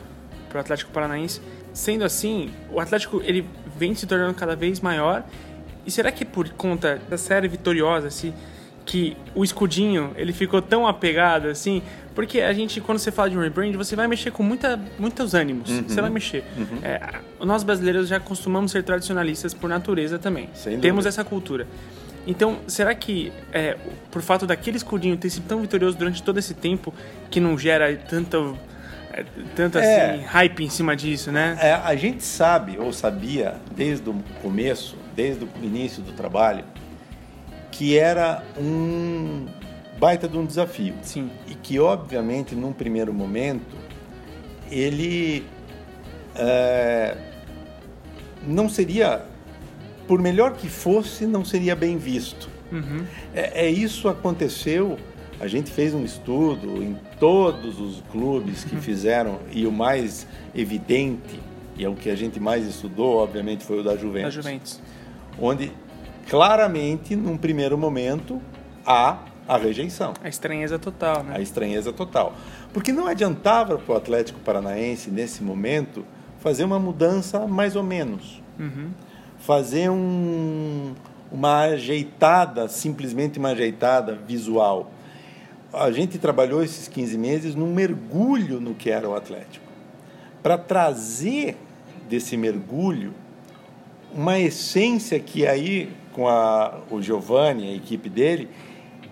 pro 0.49 0.59
Atlético 0.59 0.91
Paranaense. 0.91 1.41
Sendo 1.73 2.03
assim, 2.03 2.51
o 2.71 2.79
Atlético 2.79 3.21
ele 3.23 3.45
vem 3.75 3.93
se 3.93 4.07
tornando 4.07 4.33
cada 4.33 4.55
vez 4.55 4.79
maior. 4.79 5.23
E 5.85 5.91
será 5.91 6.11
que 6.11 6.25
por 6.25 6.49
conta 6.49 6.99
da 7.09 7.17
série 7.17 7.47
vitoriosa, 7.47 8.07
assim, 8.07 8.33
que 8.85 9.15
o 9.35 9.43
escudinho 9.43 10.11
ele 10.15 10.33
ficou 10.33 10.61
tão 10.61 10.87
apegado 10.87 11.47
assim? 11.47 11.81
Porque 12.15 12.41
a 12.41 12.51
gente, 12.51 12.81
quando 12.81 12.97
você 12.97 13.11
fala 13.11 13.29
de 13.29 13.37
um 13.37 13.41
rebrand, 13.41 13.73
você 13.75 13.95
vai 13.95 14.07
mexer 14.07 14.31
com 14.31 14.41
muita, 14.41 14.79
muitos 14.97 15.35
ânimos. 15.35 15.69
Você 15.87 16.01
vai 16.01 16.09
mexer. 16.09 16.43
É, 16.81 16.99
nós 17.45 17.63
brasileiros 17.63 18.07
já 18.07 18.19
costumamos 18.19 18.71
ser 18.71 18.83
tradicionalistas 18.83 19.53
por 19.53 19.69
natureza 19.69 20.17
também. 20.17 20.49
Temos 20.81 21.05
essa 21.05 21.23
cultura. 21.23 21.67
Então, 22.27 22.57
será 22.67 22.93
que 22.93 23.31
é, 23.53 23.77
por 24.11 24.21
fato 24.21 24.45
daquele 24.45 24.75
escudinho 24.75 25.15
ter 25.15 25.29
sido 25.29 25.47
tão 25.47 25.61
vitorioso 25.61 25.97
durante 25.97 26.21
todo 26.21 26.37
esse 26.37 26.53
tempo 26.53 26.93
que 27.31 27.39
não 27.39 27.57
gera 27.57 27.95
tanto, 27.95 28.57
é, 29.13 29.23
tanto 29.55 29.77
É. 29.77 30.11
assim, 30.11 30.23
hype 30.23 30.63
em 30.65 30.69
cima 30.69 30.93
disso, 30.93 31.31
né? 31.31 31.57
É, 31.61 31.71
a 31.73 31.95
gente 31.95 32.21
sabe 32.23 32.77
ou 32.77 32.91
sabia 32.91 33.55
desde 33.73 34.09
o 34.09 34.15
começo, 34.41 34.97
desde 35.15 35.45
o 35.45 35.49
início 35.63 36.03
do 36.03 36.11
trabalho, 36.11 36.65
que 37.71 37.97
era 37.97 38.43
um 38.59 39.47
baita 39.97 40.27
de 40.27 40.37
um 40.37 40.45
desafio. 40.45 40.95
Sim. 41.01 41.31
E 41.47 41.55
que, 41.55 41.79
obviamente, 41.79 42.53
num 42.55 42.73
primeiro 42.73 43.13
momento, 43.13 43.75
ele 44.69 45.45
é, 46.35 47.15
não 48.45 48.67
seria, 48.67 49.21
por 50.07 50.21
melhor 50.21 50.53
que 50.53 50.69
fosse, 50.69 51.25
não 51.25 51.43
seria 51.43 51.75
bem 51.75 51.97
visto. 51.97 52.49
Uhum. 52.71 53.03
É, 53.33 53.65
é 53.65 53.69
isso 53.69 54.07
aconteceu. 54.07 54.97
A 55.39 55.47
gente 55.47 55.69
fez 55.69 55.93
um 55.93 56.03
estudo 56.03 56.81
em 56.83 56.97
todos 57.19 57.79
os 57.79 58.01
clubes 58.11 58.63
que 58.63 58.75
fizeram 58.77 59.39
e 59.51 59.67
o 59.67 59.71
mais 59.71 60.25
evidente 60.55 61.39
e 61.77 61.85
é 61.85 61.89
o 61.89 61.93
que 61.93 62.09
a 62.09 62.15
gente 62.15 62.39
mais 62.39 62.65
estudou, 62.65 63.17
obviamente, 63.17 63.63
foi 63.63 63.79
o 63.79 63.83
da 63.83 63.91
Da 63.91 63.97
Juventus, 63.97 64.33
Juventus. 64.33 64.81
onde 65.39 65.71
claramente, 66.27 67.15
num 67.15 67.37
primeiro 67.37 67.77
momento, 67.77 68.41
há 68.85 69.19
a 69.47 69.57
rejeição, 69.57 70.13
A 70.23 70.27
estranheza 70.27 70.77
total, 70.79 71.23
né? 71.23 71.35
a 71.37 71.39
estranheza 71.39 71.93
total, 71.93 72.33
porque 72.73 72.91
não 72.91 73.07
adiantava 73.07 73.77
para 73.77 73.93
o 73.93 73.95
Atlético 73.95 74.39
Paranaense 74.39 75.09
nesse 75.09 75.41
momento 75.43 76.03
fazer 76.39 76.63
uma 76.63 76.79
mudança 76.79 77.47
mais 77.47 77.75
ou 77.75 77.83
menos 77.83 78.41
Uhum. 78.59 78.89
Fazer 79.47 79.89
um, 79.89 80.93
uma 81.31 81.61
ajeitada, 81.61 82.67
simplesmente 82.67 83.39
uma 83.39 83.51
ajeitada 83.51 84.19
visual. 84.27 84.91
A 85.71 85.89
gente 85.89 86.17
trabalhou 86.17 86.61
esses 86.61 86.89
15 86.89 87.17
meses 87.17 87.55
num 87.55 87.73
mergulho 87.73 88.59
no 88.59 88.75
que 88.75 88.89
era 88.89 89.07
o 89.07 89.15
Atlético. 89.15 89.65
Para 90.43 90.57
trazer 90.57 91.55
desse 92.09 92.35
mergulho 92.35 93.13
uma 94.13 94.37
essência 94.37 95.17
que 95.17 95.47
aí, 95.47 95.93
com 96.11 96.27
a, 96.27 96.81
o 96.91 97.01
Giovanni, 97.01 97.69
a 97.69 97.73
equipe 97.73 98.09
dele, 98.09 98.49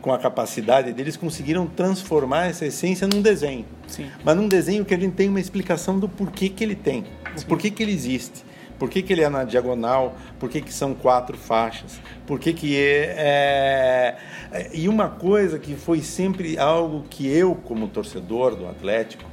com 0.01 0.12
a 0.12 0.20
capacidade 0.20 0.92
deles, 0.92 1.15
conseguiram 1.15 1.65
transformar 1.65 2.48
essa 2.48 2.65
essência 2.65 3.08
num 3.08 3.22
desenho. 3.22 3.65
Sim. 3.88 4.12
Mas 4.22 4.36
num 4.36 4.50
desenho 4.50 4.84
que 4.84 4.94
a 4.94 5.00
gente 5.00 5.13
tem 5.13 5.30
uma 5.30 5.39
explicação 5.39 5.98
do 5.98 6.10
porquê 6.10 6.50
que 6.50 6.62
ele 6.62 6.75
tem, 6.75 7.06
o 7.38 7.46
porquê 7.46 7.72
que 7.72 7.82
ele 7.82 7.94
existe, 7.94 8.45
por 8.77 8.89
que, 8.89 9.01
que 9.01 9.13
ele 9.13 9.22
é 9.22 9.29
na 9.29 9.44
diagonal, 9.44 10.15
por 10.39 10.50
que, 10.50 10.62
que 10.62 10.74
são 10.74 10.94
quatro 10.94 11.38
faixas, 11.38 12.00
por 12.25 12.39
que, 12.39 12.53
que 12.53 12.77
é, 12.77 14.17
é. 14.51 14.70
E 14.74 14.88
uma 14.89 15.10
coisa 15.10 15.58
que 15.58 15.75
foi 15.75 16.01
sempre 16.01 16.58
algo 16.58 17.05
que 17.10 17.27
eu, 17.27 17.55
como 17.55 17.88
torcedor 17.88 18.55
do 18.55 18.67
Atlético, 18.67 19.24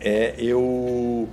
é, 0.00 0.34
eu, 0.38 1.28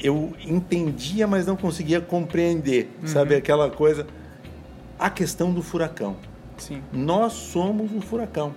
eu 0.00 0.32
entendia, 0.44 1.26
mas 1.26 1.46
não 1.46 1.56
conseguia 1.56 2.00
compreender, 2.00 2.90
sabe? 3.04 3.34
Aquela 3.34 3.70
coisa. 3.70 4.06
A 4.98 5.10
questão 5.10 5.52
do 5.52 5.62
furacão. 5.62 6.16
Sim. 6.56 6.82
Nós 6.92 7.32
somos 7.32 7.92
um 7.92 8.00
furacão. 8.00 8.54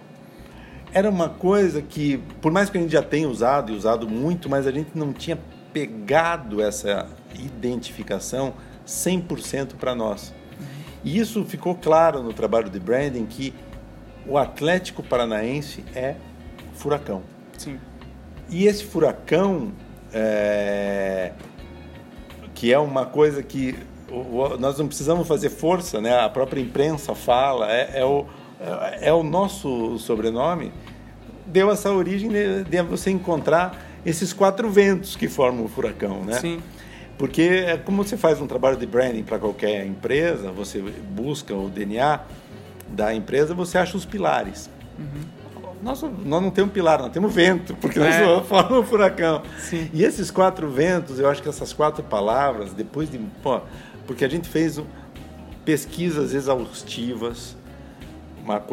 Era 0.93 1.09
uma 1.09 1.27
coisa 1.27 1.81
que, 1.81 2.17
por 2.41 2.51
mais 2.51 2.69
que 2.69 2.77
a 2.77 2.81
gente 2.81 2.91
já 2.91 3.01
tenha 3.01 3.27
usado 3.27 3.71
e 3.73 3.75
usado 3.75 4.07
muito, 4.07 4.49
mas 4.49 4.65
a 4.65 4.71
gente 4.71 4.91
não 4.95 5.11
tinha 5.11 5.37
pegado 5.73 6.61
essa 6.61 7.07
identificação 7.39 8.53
100% 8.86 9.75
para 9.75 9.94
nós. 9.94 10.34
E 11.03 11.20
isso 11.20 11.44
ficou 11.46 11.75
claro 11.75 12.24
no 12.24 12.34
trabalho 12.34 12.70
de 12.70 12.79
branding 12.79 13.25
que 13.25 13.53
o 14.25 14.38
Atlético 14.38 15.03
Paranaense 15.03 15.84
é 15.96 16.15
furacão. 16.74 17.22
Sim. 17.58 17.79
E 18.50 18.65
esse 18.65 18.84
furacão, 18.84 19.72
é, 20.13 21.32
que 22.53 22.72
é 22.72 22.79
uma 22.79 23.06
coisa 23.06 23.44
que 23.44 23.75
nós 24.60 24.77
não 24.77 24.88
precisamos 24.88 25.27
fazer 25.27 25.50
força, 25.50 26.00
né? 26.00 26.17
A 26.20 26.29
própria 26.29 26.62
imprensa 26.62 27.13
fala, 27.13 27.72
é, 27.72 28.00
é 28.00 28.06
o, 28.06 28.25
é, 28.60 29.10
é 29.10 29.13
o 29.13 29.24
nosso 29.24 29.98
sobrenome, 30.00 30.72
deu 31.46 31.70
essa 31.72 31.91
origem 31.91 32.29
de, 32.29 32.63
de 32.63 32.82
você 32.84 33.10
encontrar 33.10 33.86
esses 34.06 34.32
quatro 34.32 34.70
ventos 34.70 35.15
que 35.15 35.27
formam 35.27 35.65
o 35.65 35.67
furacão, 35.67 36.24
né? 36.24 36.39
Sim. 36.39 36.62
Porque 37.17 37.41
é 37.41 37.77
como 37.77 38.03
você 38.03 38.15
faz 38.15 38.39
um 38.39 38.47
trabalho 38.47 38.77
de 38.77 38.86
branding 38.86 39.24
para 39.24 39.39
qualquer 39.39 39.86
empresa, 39.86 40.51
você 40.51 40.79
busca 40.81 41.53
o 41.55 41.69
DNA 41.69 42.19
da 42.89 43.13
empresa, 43.13 43.53
você 43.55 43.77
acha 43.77 43.97
os 43.97 44.05
pilares. 44.05 44.69
Nós, 45.81 46.01
nós 46.01 46.41
não 46.41 46.50
temos 46.50 46.71
pilar, 46.74 47.00
nós 47.00 47.12
temos 47.12 47.33
vento, 47.33 47.75
porque 47.75 48.00
nós 48.00 48.15
É. 48.15 48.41
formamos 48.43 48.79
um 48.79 48.83
furacão. 48.89 49.41
Sim. 49.59 49.89
E 49.93 50.03
esses 50.03 50.31
quatro 50.31 50.69
ventos, 50.69 51.19
eu 51.19 51.29
acho 51.29 51.41
que 51.41 51.50
essas 51.50 51.71
quatro 51.74 52.03
palavras, 52.03 52.74
depois 52.74 53.09
de. 53.09 53.19
Pô, 53.43 53.62
porque 54.05 54.25
a 54.25 54.29
gente 54.29 54.47
fez 54.47 54.81
pesquisas 55.65 56.33
exaustivas, 56.33 57.55
uma, 58.43 58.63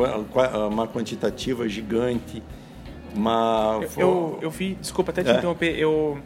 uma 0.68 0.86
quantitativa 0.86 1.68
gigante. 1.68 2.42
Uma... 3.14 3.80
Eu, 3.96 4.00
eu, 4.00 4.38
eu 4.42 4.50
vi, 4.50 4.74
desculpa 4.80 5.10
até 5.12 5.22
te 5.22 5.30
é. 5.30 5.36
interromper, 5.36 5.78
eu, 5.78 6.18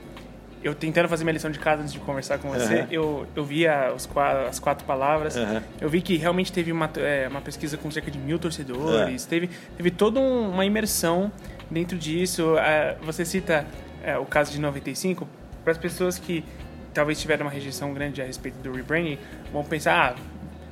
eu 0.62 0.74
tentando 0.74 1.08
fazer 1.08 1.24
minha 1.24 1.32
lição 1.32 1.50
de 1.50 1.58
casa 1.58 1.82
antes 1.82 1.92
de 1.92 2.00
conversar 2.00 2.38
com 2.38 2.50
você, 2.50 2.80
uhum. 2.80 2.86
eu, 2.90 3.26
eu 3.34 3.44
vi 3.44 3.66
os, 3.94 4.08
as 4.48 4.58
quatro 4.58 4.84
palavras, 4.84 5.36
uhum. 5.36 5.60
eu 5.80 5.88
vi 5.88 6.00
que 6.00 6.16
realmente 6.16 6.52
teve 6.52 6.72
uma, 6.72 6.90
é, 6.96 7.28
uma 7.28 7.40
pesquisa 7.40 7.76
com 7.76 7.90
cerca 7.90 8.10
de 8.10 8.18
mil 8.18 8.38
torcedores, 8.38 9.22
uhum. 9.22 9.28
teve, 9.28 9.50
teve 9.76 9.90
toda 9.90 10.18
um, 10.20 10.50
uma 10.50 10.64
imersão 10.64 11.30
dentro 11.70 11.96
disso. 11.96 12.54
Uh, 12.54 13.04
você 13.04 13.24
cita 13.24 13.66
uh, 14.04 14.20
o 14.20 14.26
caso 14.26 14.52
de 14.52 14.60
95, 14.60 15.28
para 15.62 15.72
as 15.72 15.78
pessoas 15.78 16.18
que 16.18 16.44
talvez 16.92 17.20
tiveram 17.20 17.46
uma 17.46 17.52
rejeição 17.52 17.92
grande 17.94 18.20
a 18.20 18.24
respeito 18.24 18.56
do 18.58 18.72
rebranding, 18.72 19.18
vão 19.52 19.62
pensar, 19.62 20.16
ah, 20.16 20.20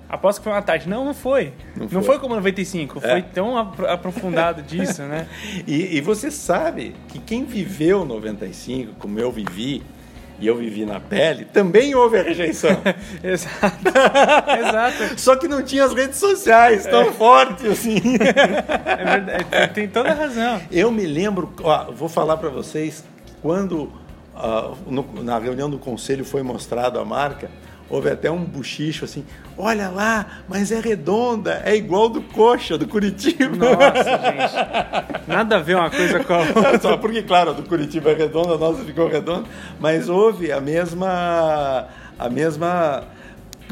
Aposto 0.08 0.38
que 0.38 0.44
foi 0.44 0.52
uma 0.52 0.62
tarde. 0.62 0.88
Não, 0.88 1.04
não 1.04 1.14
foi. 1.14 1.52
Não, 1.74 1.82
não 1.84 1.88
foi. 1.88 2.02
foi 2.02 2.18
como 2.18 2.34
95. 2.34 2.98
É. 2.98 3.10
Foi 3.10 3.22
tão 3.22 3.56
aprofundado 3.58 4.62
disso, 4.66 5.02
né? 5.02 5.26
e, 5.66 5.96
e, 5.96 6.00
você 6.00 6.30
sabe 6.30 6.94
que 7.08 7.18
quem 7.18 7.44
viveu 7.44 8.04
95, 8.04 8.94
como 8.98 9.18
eu 9.18 9.32
vivi, 9.32 9.82
e 10.38 10.46
eu 10.46 10.56
vivi 10.56 10.84
na 10.84 11.00
pele, 11.00 11.46
também 11.46 11.94
houve 11.94 12.18
a 12.18 12.22
rejeição. 12.22 12.70
Exato. 13.24 13.88
Exato. 14.58 15.18
Só 15.20 15.36
que 15.36 15.48
não 15.48 15.62
tinha 15.62 15.84
as 15.84 15.94
redes 15.94 16.18
sociais 16.18 16.84
tão 16.84 17.02
é. 17.02 17.12
fortes 17.12 17.64
assim. 17.66 17.96
é 18.18 19.04
verdade. 19.04 19.74
Tem 19.74 19.88
toda 19.88 20.10
a 20.10 20.14
razão. 20.14 20.60
Eu 20.70 20.90
me 20.90 21.06
lembro, 21.06 21.52
ó, 21.62 21.90
vou 21.90 22.08
falar 22.08 22.36
para 22.36 22.50
vocês, 22.50 23.02
quando 23.40 23.84
uh, 24.34 24.76
no, 24.86 25.22
na 25.22 25.38
reunião 25.38 25.70
do 25.70 25.78
conselho 25.78 26.24
foi 26.24 26.42
mostrado 26.42 26.98
a 26.98 27.04
marca, 27.04 27.50
houve 27.88 28.10
até 28.10 28.30
um 28.30 28.44
buchicho 28.44 29.04
assim, 29.04 29.24
olha 29.56 29.88
lá, 29.88 30.42
mas 30.48 30.72
é 30.72 30.80
redonda, 30.80 31.62
é 31.64 31.76
igual 31.76 32.08
do 32.08 32.20
Coxa, 32.20 32.76
do 32.76 32.86
Curitiba. 32.86 33.56
Nossa, 33.56 34.04
gente. 34.04 35.28
Nada 35.28 35.56
a 35.56 35.60
ver 35.60 35.76
uma 35.76 35.90
coisa 35.90 36.22
com 36.22 36.34
a 36.34 36.38
outra. 36.46 36.80
Só 36.80 36.96
porque, 36.96 37.22
claro, 37.22 37.50
a 37.50 37.52
do 37.52 37.62
Curitiba 37.62 38.10
é 38.10 38.14
redonda, 38.14 38.54
a 38.54 38.58
nossa 38.58 38.84
ficou 38.84 39.08
redonda, 39.08 39.48
mas 39.80 40.08
houve 40.08 40.52
a 40.52 40.60
mesma, 40.60 41.86
a 42.18 42.28
mesma, 42.28 43.04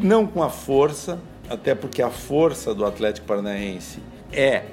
não 0.02 0.26
com 0.26 0.42
a 0.42 0.50
força, 0.50 1.18
até 1.49 1.75
porque 1.75 2.02
a 2.02 2.11
força 2.11 2.75
do 2.75 2.85
Atlético 2.85 3.26
Paranaense 3.26 3.99
é, 4.33 4.64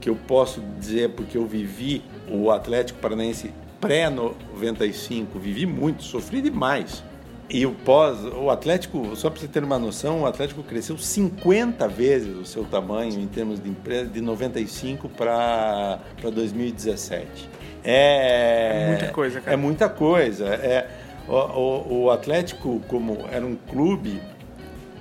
que 0.00 0.08
eu 0.08 0.16
posso 0.16 0.60
dizer 0.78 1.10
porque 1.10 1.36
eu 1.36 1.46
vivi 1.46 2.02
o 2.30 2.50
Atlético 2.50 2.98
Paranaense 2.98 3.52
pré-95, 3.80 5.26
vivi 5.36 5.66
muito, 5.66 6.02
sofri 6.02 6.42
demais 6.42 7.02
e 7.50 7.64
o 7.64 7.72
pós, 7.72 8.18
o 8.24 8.50
Atlético, 8.50 9.16
só 9.16 9.30
para 9.30 9.40
você 9.40 9.48
ter 9.48 9.64
uma 9.64 9.78
noção, 9.78 10.22
o 10.22 10.26
Atlético 10.26 10.62
cresceu 10.62 10.98
50 10.98 11.88
vezes 11.88 12.36
o 12.36 12.44
seu 12.44 12.64
tamanho 12.64 13.18
em 13.18 13.26
termos 13.26 13.62
de 13.62 13.70
empresa, 13.70 14.10
de 14.10 14.20
95 14.20 15.08
para 15.08 15.98
2017. 16.22 17.48
É, 17.82 18.82
é, 18.82 18.86
muita 18.88 19.12
coisa, 19.12 19.40
cara. 19.40 19.54
É 19.54 19.56
muita 19.56 19.88
coisa. 19.88 20.46
É, 20.46 20.90
o, 21.26 21.34
o, 21.34 22.02
o 22.04 22.10
Atlético, 22.10 22.80
como 22.86 23.18
era 23.32 23.46
um 23.46 23.56
clube 23.56 24.20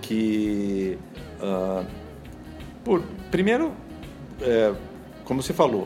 que, 0.02 0.98
uh, 1.42 1.86
por, 2.84 3.04
primeiro, 3.30 3.74
é, 4.42 4.74
como 5.26 5.42
você 5.42 5.52
falou, 5.52 5.86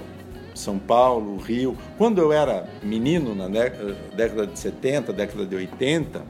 são 0.54 0.78
Paulo, 0.78 1.38
Rio. 1.38 1.76
Quando 1.98 2.22
eu 2.22 2.32
era 2.32 2.68
menino, 2.84 3.34
na 3.34 3.48
década 3.48 4.46
de 4.46 4.60
70, 4.60 5.12
década 5.12 5.46
de 5.46 5.56
80, 5.56 6.24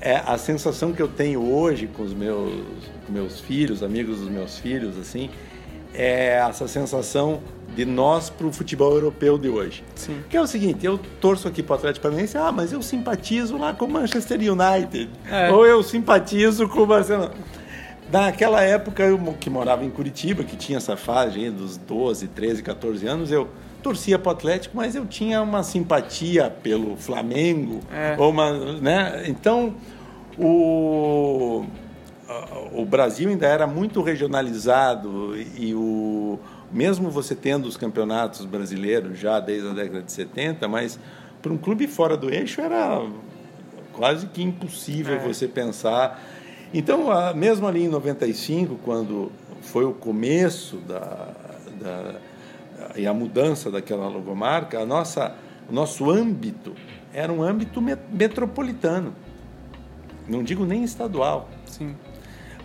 é 0.00 0.22
a 0.24 0.38
sensação 0.38 0.92
que 0.92 1.02
eu 1.02 1.08
tenho 1.08 1.42
hoje 1.52 1.86
com 1.86 2.02
os 2.02 2.14
meus, 2.14 2.52
com 3.06 3.12
meus 3.12 3.40
filhos, 3.40 3.82
amigos 3.82 4.20
dos 4.20 4.28
meus 4.28 4.58
filhos, 4.58 4.98
assim, 4.98 5.30
é 5.94 6.36
essa 6.48 6.68
sensação 6.68 7.40
de 7.74 7.84
nós 7.84 8.30
para 8.30 8.46
o 8.46 8.52
futebol 8.52 8.92
europeu 8.92 9.38
de 9.38 9.48
hoje. 9.48 9.84
Sim. 9.94 10.22
Que 10.28 10.36
é 10.36 10.40
o 10.40 10.46
seguinte, 10.46 10.84
eu 10.84 10.98
torço 11.20 11.48
aqui 11.48 11.62
para 11.62 11.74
o 11.74 11.76
Atlético 11.76 12.02
Paranaense, 12.02 12.36
ah, 12.36 12.52
mas 12.52 12.72
eu 12.72 12.82
simpatizo 12.82 13.56
lá 13.56 13.72
com 13.72 13.84
o 13.84 13.90
Manchester 13.90 14.38
United, 14.38 15.10
é. 15.30 15.50
ou 15.50 15.66
eu 15.66 15.82
simpatizo 15.82 16.68
com 16.68 16.80
o 16.80 16.86
Barcelona. 16.86 17.32
Naquela 18.10 18.62
época, 18.62 19.02
eu 19.02 19.18
que 19.38 19.50
morava 19.50 19.84
em 19.84 19.90
Curitiba, 19.90 20.42
que 20.42 20.56
tinha 20.56 20.78
essa 20.78 20.96
fase 20.96 21.50
dos 21.50 21.76
12, 21.76 22.28
13, 22.28 22.62
14 22.62 23.06
anos, 23.06 23.30
eu 23.30 23.48
torcia 23.82 24.18
para 24.18 24.30
o 24.30 24.32
Atlético, 24.32 24.76
mas 24.76 24.94
eu 24.94 25.06
tinha 25.06 25.40
uma 25.42 25.62
simpatia 25.62 26.50
pelo 26.50 26.96
Flamengo. 26.96 27.80
É. 27.92 28.16
Ou 28.18 28.30
uma, 28.30 28.52
né? 28.80 29.24
Então, 29.26 29.74
o, 30.38 31.64
o 32.72 32.84
Brasil 32.84 33.28
ainda 33.28 33.46
era 33.46 33.66
muito 33.66 34.02
regionalizado 34.02 35.34
e 35.56 35.74
o, 35.74 36.38
mesmo 36.72 37.10
você 37.10 37.34
tendo 37.34 37.66
os 37.66 37.76
campeonatos 37.76 38.44
brasileiros 38.44 39.18
já 39.18 39.40
desde 39.40 39.68
a 39.68 39.72
década 39.72 40.02
de 40.02 40.12
70, 40.12 40.68
mas 40.68 40.98
para 41.40 41.52
um 41.52 41.56
clube 41.56 41.86
fora 41.86 42.16
do 42.16 42.32
eixo 42.32 42.60
era 42.60 43.02
quase 43.92 44.26
que 44.26 44.42
impossível 44.42 45.16
é. 45.16 45.18
você 45.18 45.48
pensar. 45.48 46.22
Então, 46.72 47.06
mesmo 47.34 47.66
ali 47.66 47.84
em 47.84 47.88
95, 47.88 48.78
quando 48.84 49.32
foi 49.62 49.84
o 49.84 49.92
começo 49.92 50.76
da, 50.76 51.28
da 51.80 52.14
e 52.98 53.06
a 53.06 53.14
mudança 53.14 53.70
daquela 53.70 54.08
logomarca, 54.08 54.80
a 54.80 54.86
nossa, 54.86 55.34
o 55.68 55.72
nosso 55.72 56.10
âmbito 56.10 56.74
era 57.12 57.32
um 57.32 57.42
âmbito 57.42 57.80
metropolitano. 57.80 59.14
Não 60.28 60.42
digo 60.42 60.64
nem 60.66 60.84
estadual. 60.84 61.48
Sim. 61.64 61.96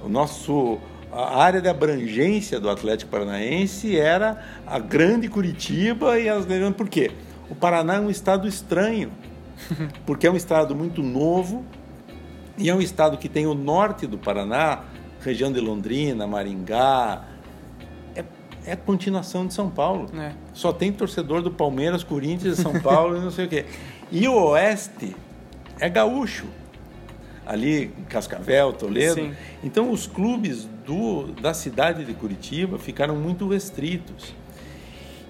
O 0.04 0.10
nosso 0.10 0.80
a 1.16 1.44
área 1.44 1.62
de 1.62 1.70
abrangência 1.70 2.60
do 2.60 2.68
Atlético 2.68 3.12
Paranaense 3.12 3.96
era 3.96 4.44
a 4.66 4.80
grande 4.80 5.28
Curitiba 5.28 6.20
e 6.20 6.28
as 6.28 6.46
por 6.76 6.90
quê? 6.90 7.12
O 7.50 7.56
Paraná 7.56 7.96
é 7.96 8.00
um 8.00 8.10
estado 8.10 8.48
estranho, 8.48 9.12
porque 10.08 10.26
é 10.26 10.32
um 10.32 10.36
estado 10.36 10.76
muito 10.76 11.04
novo 11.04 11.64
e 12.58 12.68
é 12.68 12.74
um 12.74 12.82
estado 12.82 13.18
que 13.18 13.30
tem 13.30 13.46
o 13.46 13.54
norte 13.54 14.08
do 14.08 14.18
Paraná, 14.18 14.86
região 15.22 15.52
de 15.52 15.60
Londrina, 15.60 16.26
Maringá, 16.26 17.26
é 18.66 18.76
continuação 18.76 19.46
de 19.46 19.54
São 19.54 19.70
Paulo. 19.70 20.10
É. 20.18 20.34
Só 20.54 20.72
tem 20.72 20.92
torcedor 20.92 21.42
do 21.42 21.52
Palmeiras, 21.52 22.04
Corinthians, 22.04 22.58
São 22.58 22.80
Paulo 22.82 23.18
e 23.18 23.20
não 23.20 23.32
sei 23.32 23.46
o 23.46 23.50
quê. 23.50 23.66
E 24.12 24.28
o 24.28 24.34
Oeste 24.34 25.16
é 25.80 25.90
gaúcho. 25.90 26.46
Ali, 27.46 27.92
Cascavel, 28.08 28.72
Toledo. 28.72 29.16
Sim. 29.16 29.34
Então, 29.62 29.92
os 29.92 30.08
clubes 30.08 30.66
do, 30.86 31.28
da 31.34 31.54
cidade 31.54 32.06
de 32.06 32.14
Curitiba 32.14 32.80
ficaram 32.80 33.18
muito 33.18 33.48
restritos. 33.50 34.34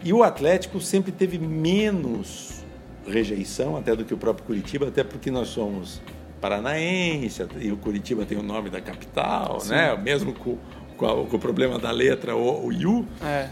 E 0.03 0.13
o 0.13 0.21
Atlético 0.21 0.79
sempre 0.79 1.11
teve 1.11 1.39
menos 1.39 2.63
rejeição 3.07 3.75
até 3.75 3.95
do 3.95 4.05
que 4.05 4.13
o 4.13 4.17
próprio 4.17 4.45
Curitiba, 4.45 4.87
até 4.89 5.03
porque 5.03 5.31
nós 5.31 5.47
somos 5.47 6.01
paranaense 6.39 7.45
e 7.59 7.71
o 7.71 7.77
Curitiba 7.77 8.25
tem 8.25 8.37
o 8.37 8.43
nome 8.43 8.69
da 8.69 8.81
capital, 8.81 9.61
Sim. 9.61 9.71
né? 9.71 9.95
Mesmo 9.95 10.33
com 10.33 10.57
com, 10.97 11.05
a, 11.05 11.25
com 11.25 11.35
o 11.35 11.39
problema 11.39 11.77
da 11.79 11.91
letra 11.91 12.35
o, 12.35 12.67
o 12.67 12.71
Yu. 12.71 13.05
É. 13.23 13.49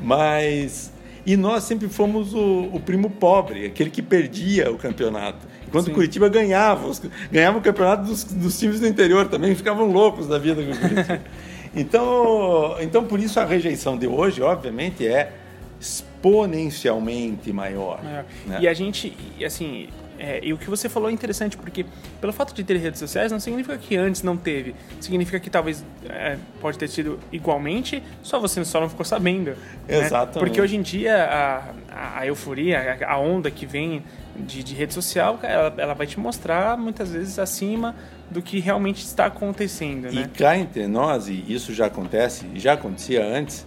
Mas. 0.00 0.92
E 1.26 1.36
nós 1.36 1.64
sempre 1.64 1.88
fomos 1.88 2.32
o, 2.32 2.70
o, 2.72 2.80
primo 2.80 3.10
pobre, 3.10 3.66
aquele 3.66 3.90
que 3.90 4.00
perdia 4.00 4.70
o 4.70 4.78
campeonato. 4.78 5.46
Enquanto 5.68 5.86
Sim. 5.86 5.90
o 5.92 5.94
Curitiba 5.94 6.28
ganhava, 6.28 6.88
os, 6.88 7.00
ganhava 7.30 7.58
o 7.58 7.60
campeonato 7.60 8.04
dos, 8.04 8.24
dos, 8.24 8.58
times 8.58 8.80
do 8.80 8.86
interior 8.86 9.28
também, 9.28 9.54
ficavam 9.54 9.92
loucos 9.92 10.26
da 10.26 10.38
vida 10.38 10.62
com 10.62 10.70
o 10.70 10.76
Curitiba. 10.78 11.20
então, 11.76 12.76
então, 12.80 13.04
por 13.04 13.20
isso 13.20 13.38
a 13.38 13.44
rejeição 13.44 13.98
de 13.98 14.06
hoje, 14.06 14.40
obviamente, 14.40 15.06
é 15.06 15.30
exponencialmente 15.78 17.52
maior. 17.52 18.02
Né? 18.02 18.24
E 18.60 18.66
a 18.66 18.72
gente, 18.72 19.16
assim, 19.44 19.88
é, 20.20 20.38
e 20.42 20.52
o 20.52 20.58
que 20.58 20.68
você 20.68 20.86
falou 20.86 21.08
é 21.08 21.12
interessante, 21.12 21.56
porque 21.56 21.86
pelo 22.20 22.30
fato 22.30 22.52
de 22.52 22.62
ter 22.62 22.76
redes 22.76 23.00
sociais 23.00 23.32
não 23.32 23.40
significa 23.40 23.78
que 23.78 23.96
antes 23.96 24.22
não 24.22 24.36
teve. 24.36 24.74
Significa 25.00 25.40
que 25.40 25.48
talvez 25.48 25.82
é, 26.10 26.36
pode 26.60 26.76
ter 26.76 26.88
sido 26.88 27.18
igualmente, 27.32 28.02
só 28.22 28.38
você 28.38 28.62
só 28.62 28.82
não 28.82 28.88
ficou 28.90 29.04
sabendo. 29.04 29.54
Exatamente. 29.88 30.34
Né? 30.34 30.40
Porque 30.40 30.60
hoje 30.60 30.76
em 30.76 30.82
dia 30.82 31.24
a, 31.24 32.18
a 32.18 32.26
euforia, 32.26 32.98
a, 33.08 33.18
onda 33.18 33.50
que 33.50 33.64
vem 33.64 34.04
de, 34.36 34.62
de 34.62 34.74
rede 34.74 34.92
social, 34.92 35.38
ela, 35.42 35.74
ela 35.78 35.94
vai 35.94 36.06
te 36.06 36.20
mostrar 36.20 36.76
muitas 36.76 37.12
vezes 37.12 37.38
acima 37.38 37.96
do 38.30 38.42
que 38.42 38.60
realmente 38.60 39.02
está 39.02 39.24
acontecendo. 39.24 40.12
Né? 40.12 40.22
E 40.22 40.28
cá 40.28 40.54
entre 40.54 40.86
nós, 40.86 41.28
e 41.28 41.44
isso 41.48 41.72
já 41.72 41.86
acontece, 41.86 42.46
já 42.56 42.74
acontecia 42.74 43.24
antes, 43.24 43.66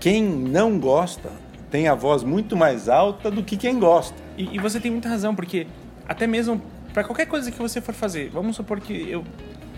quem 0.00 0.24
não 0.24 0.78
gosta 0.78 1.30
tem 1.70 1.86
a 1.86 1.94
voz 1.94 2.22
muito 2.22 2.56
mais 2.56 2.88
alta 2.88 3.30
do 3.30 3.42
que 3.42 3.58
quem 3.58 3.78
gosta. 3.78 4.25
E, 4.36 4.56
e 4.56 4.58
você 4.58 4.78
tem 4.80 4.90
muita 4.90 5.08
razão, 5.08 5.34
porque 5.34 5.66
até 6.08 6.26
mesmo 6.26 6.60
para 6.92 7.04
qualquer 7.04 7.26
coisa 7.26 7.50
que 7.50 7.58
você 7.58 7.80
for 7.80 7.94
fazer, 7.94 8.30
vamos 8.30 8.56
supor 8.56 8.80
que 8.80 9.10
eu, 9.10 9.22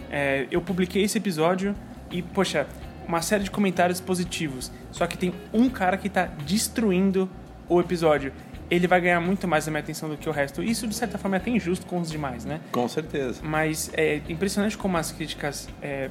é, 0.09 0.47
eu 0.53 0.61
publiquei 0.61 1.03
esse 1.03 1.19
episódio 1.19 1.75
e, 2.13 2.23
poxa, 2.23 2.65
uma 3.09 3.21
série 3.23 3.43
de 3.43 3.51
comentários 3.51 4.01
positivos, 4.01 4.71
só 4.93 5.07
que 5.07 5.19
tem 5.19 5.35
um 5.53 5.69
cara 5.69 5.97
que 5.97 6.07
está 6.07 6.27
destruindo 6.27 7.29
o 7.69 7.81
episódio. 7.81 8.33
Ele 8.71 8.87
vai 8.87 9.01
ganhar 9.01 9.21
muito 9.21 9.49
mais 9.49 9.67
a 9.67 9.71
minha 9.71 9.81
atenção 9.81 10.09
do 10.09 10.17
que 10.17 10.29
o 10.29 10.33
resto. 10.33 10.63
Isso, 10.63 10.87
de 10.87 10.95
certa 10.95 11.19
forma, 11.19 11.37
é 11.37 11.39
até 11.39 11.51
injusto 11.51 11.87
com 11.87 11.99
os 11.99 12.11
demais, 12.11 12.45
né? 12.45 12.61
Com 12.71 12.87
certeza. 12.87 13.41
Mas 13.43 13.91
é 13.95 14.21
impressionante 14.29 14.79
como 14.79 14.97
as 14.97 15.11
críticas 15.11 15.69
é, 15.83 16.11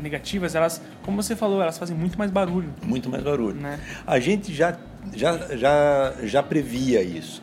negativas, 0.00 0.54
elas 0.54 0.80
como 1.02 1.22
você 1.22 1.36
falou, 1.36 1.60
elas 1.60 1.76
fazem 1.76 1.96
muito 1.96 2.16
mais 2.16 2.30
barulho. 2.30 2.72
Muito 2.82 3.10
mais 3.10 3.22
barulho. 3.22 3.60
Né? 3.60 3.78
A 4.06 4.18
gente 4.18 4.54
já, 4.54 4.78
já, 5.14 5.56
já, 5.56 6.14
já 6.22 6.42
previa 6.42 7.02
isso. 7.02 7.42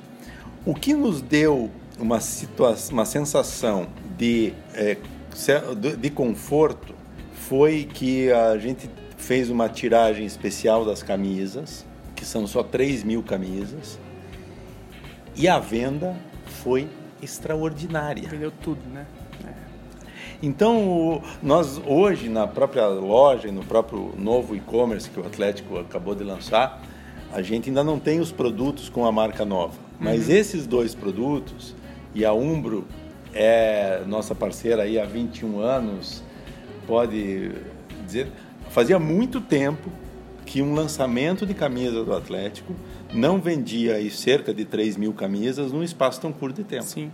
O 0.66 0.74
que 0.74 0.94
nos 0.94 1.22
deu 1.22 1.72
uma, 2.00 2.20
situação, 2.20 2.94
uma 2.94 3.06
sensação 3.06 3.88
de, 4.18 4.54
é, 4.74 4.98
de 5.98 6.10
conforto 6.10 6.94
foi 7.34 7.86
que 7.86 8.32
a 8.32 8.58
gente 8.58 8.90
fez 9.18 9.50
uma 9.50 9.70
tiragem 9.70 10.26
especial 10.26 10.86
das 10.86 11.02
camisas, 11.02 11.86
que 12.16 12.26
são 12.26 12.46
só 12.46 12.64
3 12.64 13.04
mil 13.04 13.24
camisas, 13.24 13.98
e 15.36 15.48
a 15.48 15.60
venda 15.60 16.16
foi 16.64 16.88
extraordinária. 17.22 18.28
Vendeu 18.28 18.52
tudo, 18.52 18.82
né? 18.90 19.06
É. 19.46 19.54
Então, 20.42 21.22
nós 21.42 21.82
hoje, 21.86 22.30
na 22.30 22.48
própria 22.48 22.88
loja 22.88 23.48
e 23.48 23.52
no 23.52 23.64
próprio 23.64 24.14
novo 24.18 24.56
e-commerce 24.56 25.10
que 25.10 25.20
o 25.20 25.26
Atlético 25.26 25.80
acabou 25.80 26.16
de 26.16 26.24
lançar, 26.24 26.82
a 27.32 27.42
gente 27.42 27.70
ainda 27.70 27.84
não 27.84 28.00
tem 28.00 28.20
os 28.20 28.32
produtos 28.32 28.90
com 28.90 29.06
a 29.06 29.12
marca 29.12 29.46
nova. 29.46 29.87
Mas 30.00 30.28
uhum. 30.28 30.36
esses 30.36 30.68
dois 30.68 30.94
produtos, 30.94 31.76
e 32.14 32.26
a 32.26 32.34
Umbro 32.34 32.86
é 33.34 34.04
nossa 34.08 34.34
parceira 34.34 34.84
aí 34.84 35.00
há 35.00 35.06
21 35.06 35.60
anos, 35.60 36.24
pode 36.86 37.52
dizer, 38.06 38.28
fazia 38.70 38.98
muito 39.00 39.42
tempo 39.42 39.92
que 40.46 40.62
um 40.62 40.74
lançamento 40.74 41.46
de 41.46 41.54
camisa 41.54 42.04
do 42.04 42.16
Atlético 42.16 42.74
não 43.14 43.40
vendia 43.40 43.96
aí 43.96 44.10
cerca 44.10 44.54
de 44.54 44.64
3 44.64 44.96
mil 44.96 45.14
camisas 45.14 45.72
num 45.72 45.84
espaço 45.84 46.22
tão 46.22 46.32
curto 46.32 46.58
de 46.58 46.64
tempo. 46.64 46.86
Sim. 46.86 47.12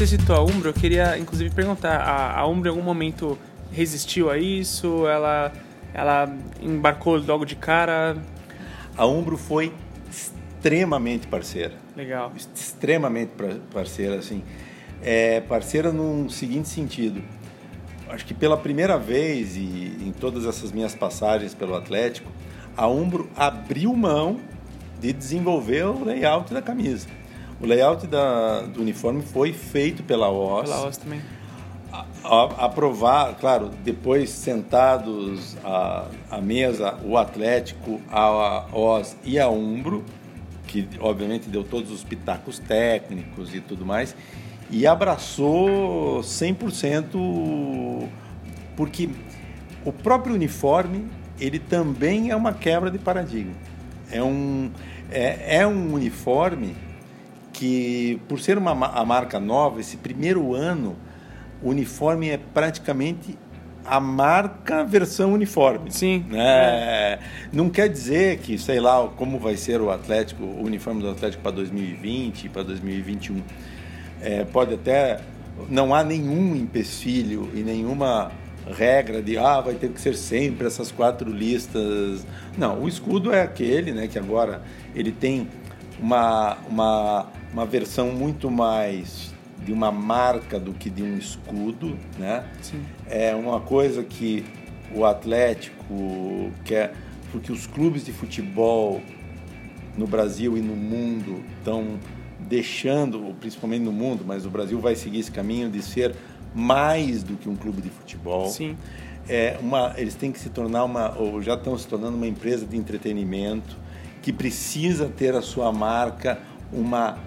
Você 0.00 0.16
citou 0.16 0.34
a 0.34 0.42
Umbro, 0.42 0.70
eu 0.70 0.72
queria 0.72 1.18
inclusive 1.18 1.54
perguntar, 1.54 1.98
a, 1.98 2.40
a 2.40 2.46
Umbro 2.46 2.68
em 2.68 2.70
algum 2.70 2.82
momento 2.82 3.38
resistiu 3.70 4.30
a 4.30 4.38
isso? 4.38 5.06
Ela, 5.06 5.52
ela 5.92 6.34
embarcou 6.62 7.18
logo 7.18 7.44
de 7.44 7.54
cara? 7.54 8.16
A 8.96 9.04
Umbro 9.04 9.36
foi 9.36 9.74
extremamente 10.10 11.26
parceira. 11.26 11.74
Legal. 11.94 12.32
Extremamente 12.34 13.32
parceira, 13.70 14.16
assim. 14.16 14.42
É 15.02 15.42
parceira 15.42 15.92
num 15.92 16.30
seguinte 16.30 16.70
sentido. 16.70 17.22
Acho 18.08 18.24
que 18.24 18.32
pela 18.32 18.56
primeira 18.56 18.96
vez 18.96 19.54
e 19.54 19.98
em 20.00 20.14
todas 20.18 20.46
essas 20.46 20.72
minhas 20.72 20.94
passagens 20.94 21.52
pelo 21.52 21.74
Atlético, 21.74 22.32
a 22.74 22.88
Umbro 22.88 23.28
abriu 23.36 23.94
mão 23.94 24.40
de 24.98 25.12
desenvolver 25.12 25.84
o 25.84 26.02
layout 26.02 26.54
da 26.54 26.62
camisa. 26.62 27.19
O 27.60 27.66
layout 27.66 28.06
da, 28.06 28.62
do 28.62 28.80
uniforme 28.80 29.20
foi 29.22 29.52
feito 29.52 30.02
pela 30.02 30.30
OS. 30.30 30.70
Pela 30.70 30.86
OS 30.86 30.96
também. 30.96 31.20
aprovar, 32.58 33.36
claro, 33.38 33.70
depois 33.84 34.30
sentados 34.30 35.58
à, 35.62 36.06
à 36.30 36.40
mesa, 36.40 36.98
o 37.04 37.18
Atlético, 37.18 38.00
a 38.10 38.64
OS 38.72 39.14
e 39.22 39.38
a 39.38 39.50
Umbro, 39.50 40.02
que 40.66 40.88
obviamente 41.00 41.50
deu 41.50 41.62
todos 41.62 41.90
os 41.90 42.02
pitacos 42.02 42.58
técnicos 42.58 43.54
e 43.54 43.60
tudo 43.60 43.84
mais, 43.84 44.16
e 44.70 44.86
abraçou 44.86 46.20
100% 46.20 48.08
porque 48.74 49.10
o 49.84 49.92
próprio 49.92 50.34
uniforme 50.34 51.06
ele 51.38 51.58
também 51.58 52.30
é 52.30 52.36
uma 52.36 52.54
quebra 52.54 52.90
de 52.90 52.98
paradigma. 52.98 53.52
É 54.10 54.22
um, 54.22 54.70
é, 55.10 55.58
é 55.58 55.66
um 55.66 55.92
uniforme 55.92 56.74
que, 57.60 58.18
por 58.26 58.40
ser 58.40 58.56
uma 58.56 58.70
a 58.72 59.04
marca 59.04 59.38
nova, 59.38 59.80
esse 59.80 59.98
primeiro 59.98 60.54
ano, 60.54 60.96
o 61.62 61.68
uniforme 61.68 62.30
é 62.30 62.38
praticamente 62.38 63.36
a 63.84 64.00
marca 64.00 64.82
versão 64.82 65.34
uniforme. 65.34 65.92
Sim. 65.92 66.24
Né? 66.30 66.38
É. 66.40 67.18
Não 67.52 67.68
quer 67.68 67.90
dizer 67.90 68.38
que, 68.38 68.56
sei 68.56 68.80
lá, 68.80 69.06
como 69.14 69.38
vai 69.38 69.58
ser 69.58 69.78
o 69.82 69.90
Atlético, 69.90 70.42
o 70.42 70.64
uniforme 70.64 71.02
do 71.02 71.10
Atlético 71.10 71.42
para 71.42 71.52
2020, 71.52 72.48
para 72.48 72.62
2021. 72.62 73.42
É, 74.22 74.44
pode 74.44 74.72
até. 74.72 75.20
Não 75.68 75.94
há 75.94 76.02
nenhum 76.02 76.56
empecilho 76.56 77.50
e 77.52 77.60
nenhuma 77.60 78.32
regra 78.74 79.20
de 79.20 79.36
ah, 79.36 79.60
vai 79.60 79.74
ter 79.74 79.90
que 79.90 80.00
ser 80.00 80.14
sempre 80.14 80.66
essas 80.66 80.90
quatro 80.90 81.30
listas. 81.30 82.26
Não, 82.56 82.84
o 82.84 82.88
escudo 82.88 83.30
é 83.34 83.42
aquele, 83.42 83.92
né, 83.92 84.08
que 84.08 84.18
agora 84.18 84.62
ele 84.94 85.12
tem 85.12 85.46
uma, 86.00 86.56
uma, 86.66 87.26
uma 87.52 87.66
versão 87.66 88.12
muito 88.12 88.50
mais 88.50 89.34
de 89.64 89.72
uma 89.72 89.92
marca 89.92 90.58
do 90.58 90.72
que 90.72 90.88
de 90.88 91.02
um 91.02 91.16
escudo, 91.16 91.96
né? 92.18 92.44
Sim. 92.62 92.82
É 93.08 93.34
uma 93.34 93.60
coisa 93.60 94.02
que 94.02 94.44
o 94.94 95.04
Atlético 95.04 96.50
quer, 96.64 96.94
porque 97.30 97.52
os 97.52 97.66
clubes 97.66 98.04
de 98.04 98.12
futebol 98.12 99.00
no 99.96 100.06
Brasil 100.06 100.56
e 100.56 100.60
no 100.60 100.74
mundo 100.74 101.42
estão 101.58 101.98
deixando, 102.38 103.34
principalmente 103.38 103.82
no 103.82 103.92
mundo, 103.92 104.24
mas 104.26 104.46
o 104.46 104.50
Brasil 104.50 104.80
vai 104.80 104.94
seguir 104.94 105.20
esse 105.20 105.30
caminho 105.30 105.70
de 105.70 105.82
ser 105.82 106.14
mais 106.54 107.22
do 107.22 107.36
que 107.36 107.48
um 107.48 107.54
clube 107.54 107.82
de 107.82 107.90
futebol. 107.90 108.48
Sim. 108.48 108.76
É 109.28 109.58
uma, 109.60 109.94
eles 109.96 110.14
têm 110.14 110.32
que 110.32 110.40
se 110.40 110.48
tornar 110.48 110.84
uma, 110.84 111.16
ou 111.16 111.42
já 111.42 111.54
estão 111.54 111.76
se 111.76 111.86
tornando 111.86 112.16
uma 112.16 112.26
empresa 112.26 112.66
de 112.66 112.76
entretenimento 112.76 113.76
que 114.22 114.32
precisa 114.32 115.06
ter 115.06 115.34
a 115.34 115.42
sua 115.42 115.72
marca 115.72 116.40
uma 116.72 117.18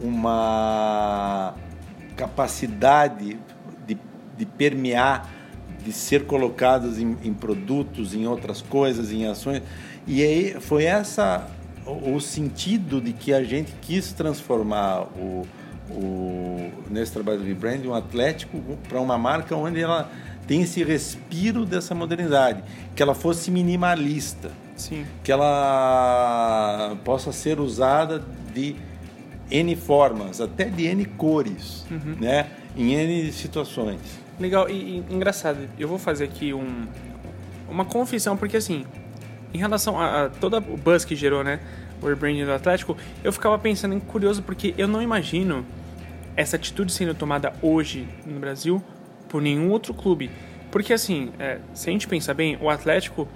uma 0.00 1.54
capacidade 2.16 3.38
de, 3.86 3.98
de 4.36 4.46
permear, 4.46 5.30
de 5.84 5.92
ser 5.92 6.26
colocados 6.26 6.98
em, 6.98 7.16
em, 7.22 7.34
produtos, 7.34 8.14
em 8.14 8.26
outras 8.26 8.62
coisas, 8.62 9.12
em 9.12 9.26
ações. 9.26 9.62
E 10.06 10.22
aí 10.22 10.60
foi 10.60 10.84
essa 10.84 11.46
o, 11.86 12.14
o 12.14 12.20
sentido 12.20 13.00
de 13.00 13.12
que 13.12 13.32
a 13.32 13.42
gente 13.42 13.72
quis 13.80 14.12
transformar 14.12 15.02
o, 15.16 15.46
o 15.90 16.70
nesse 16.90 17.12
trabalho 17.12 17.38
do 17.38 17.44
rebranding 17.44 17.88
um 17.88 17.94
Atlético 17.94 18.60
para 18.88 19.00
uma 19.00 19.18
marca 19.18 19.54
onde 19.56 19.80
ela 19.80 20.10
tem 20.46 20.62
esse 20.62 20.84
respiro 20.84 21.64
dessa 21.64 21.94
modernidade, 21.94 22.62
que 22.94 23.02
ela 23.02 23.14
fosse 23.14 23.50
minimalista, 23.50 24.50
Sim. 24.76 25.06
que 25.22 25.32
ela 25.32 26.96
possa 27.04 27.32
ser 27.32 27.60
usada 27.60 28.22
de 28.52 28.76
N 29.50 29.76
formas, 29.76 30.40
até 30.40 30.64
de 30.64 30.84
N 30.86 31.04
cores, 31.04 31.86
uhum. 31.90 32.16
né? 32.20 32.48
Em 32.76 32.94
N 32.94 33.32
situações. 33.32 34.00
Legal, 34.38 34.68
e, 34.68 34.72
e, 34.72 35.14
engraçado, 35.14 35.68
eu 35.78 35.86
vou 35.86 35.98
fazer 35.98 36.24
aqui 36.24 36.52
um, 36.52 36.86
uma 37.68 37.84
confissão, 37.84 38.36
porque 38.36 38.56
assim, 38.56 38.84
em 39.52 39.58
relação 39.58 39.98
a, 40.00 40.24
a 40.24 40.28
todo 40.28 40.56
o 40.56 40.76
buzz 40.76 41.04
que 41.04 41.14
gerou, 41.14 41.44
né? 41.44 41.60
O 42.02 42.06
rebranding 42.06 42.44
do 42.44 42.52
Atlético, 42.52 42.96
eu 43.22 43.32
ficava 43.32 43.58
pensando 43.58 43.94
em 43.94 44.00
curioso, 44.00 44.42
porque 44.42 44.74
eu 44.76 44.88
não 44.88 45.00
imagino 45.00 45.64
essa 46.36 46.56
atitude 46.56 46.92
sendo 46.92 47.14
tomada 47.14 47.52
hoje 47.62 48.08
no 48.26 48.40
Brasil 48.40 48.82
por 49.28 49.40
nenhum 49.40 49.70
outro 49.70 49.94
clube. 49.94 50.30
Porque 50.70 50.92
assim, 50.92 51.30
é, 51.38 51.58
se 51.72 51.88
a 51.88 51.92
gente 51.92 52.08
pensar 52.08 52.34
bem, 52.34 52.58
o 52.60 52.68
Atlético 52.68 53.28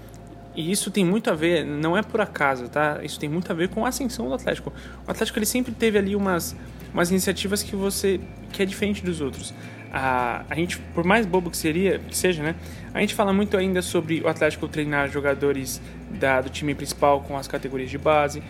e 0.54 0.72
isso 0.72 0.90
tem 0.90 1.04
muito 1.04 1.30
a 1.30 1.34
ver, 1.34 1.64
não 1.64 1.96
é 1.96 2.02
por 2.02 2.20
acaso, 2.20 2.68
tá? 2.68 3.00
Isso 3.02 3.18
tem 3.18 3.28
muito 3.28 3.50
a 3.50 3.54
ver 3.54 3.68
com 3.68 3.84
a 3.84 3.88
ascensão 3.88 4.28
do 4.28 4.34
Atlético. 4.34 4.72
O 5.06 5.11
Atlético 5.11 5.38
ele 5.38 5.46
sempre 5.46 5.72
teve 5.72 5.98
ali 5.98 6.16
umas, 6.16 6.56
umas 6.92 7.11
iniciativas 7.11 7.62
que 7.62 7.76
você 7.76 8.20
que 8.52 8.62
é 8.62 8.66
diferente 8.66 9.04
dos 9.04 9.20
outros. 9.20 9.54
A, 9.92 10.44
a 10.50 10.54
gente, 10.54 10.78
por 10.94 11.04
mais 11.04 11.24
bobo 11.24 11.50
que 11.50 11.56
seria, 11.56 11.98
que 11.98 12.16
seja, 12.16 12.42
né? 12.42 12.54
A 12.92 13.00
gente 13.00 13.14
fala 13.14 13.32
muito 13.32 13.56
ainda 13.56 13.80
sobre 13.80 14.20
o 14.20 14.28
Atlético 14.28 14.66
treinar 14.68 15.08
jogadores 15.08 15.80
da, 16.11 16.40
do 16.40 16.50
time 16.50 16.74
principal 16.74 17.20
com 17.20 17.37
as 17.37 17.46
categorias 17.46 17.90
de 17.90 17.98
base. 17.98 18.42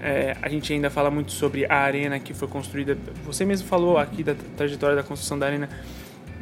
É, 0.00 0.36
a 0.40 0.48
gente 0.48 0.72
ainda 0.72 0.88
fala 0.88 1.10
muito 1.10 1.32
sobre 1.32 1.66
a 1.66 1.74
arena 1.74 2.18
que 2.18 2.32
foi 2.32 2.46
construída. 2.48 2.96
Você 3.24 3.44
mesmo 3.44 3.66
falou 3.66 3.98
aqui 3.98 4.22
da 4.22 4.34
trajetória 4.56 4.94
da 4.94 5.02
construção 5.02 5.38
da 5.38 5.46
arena 5.46 5.68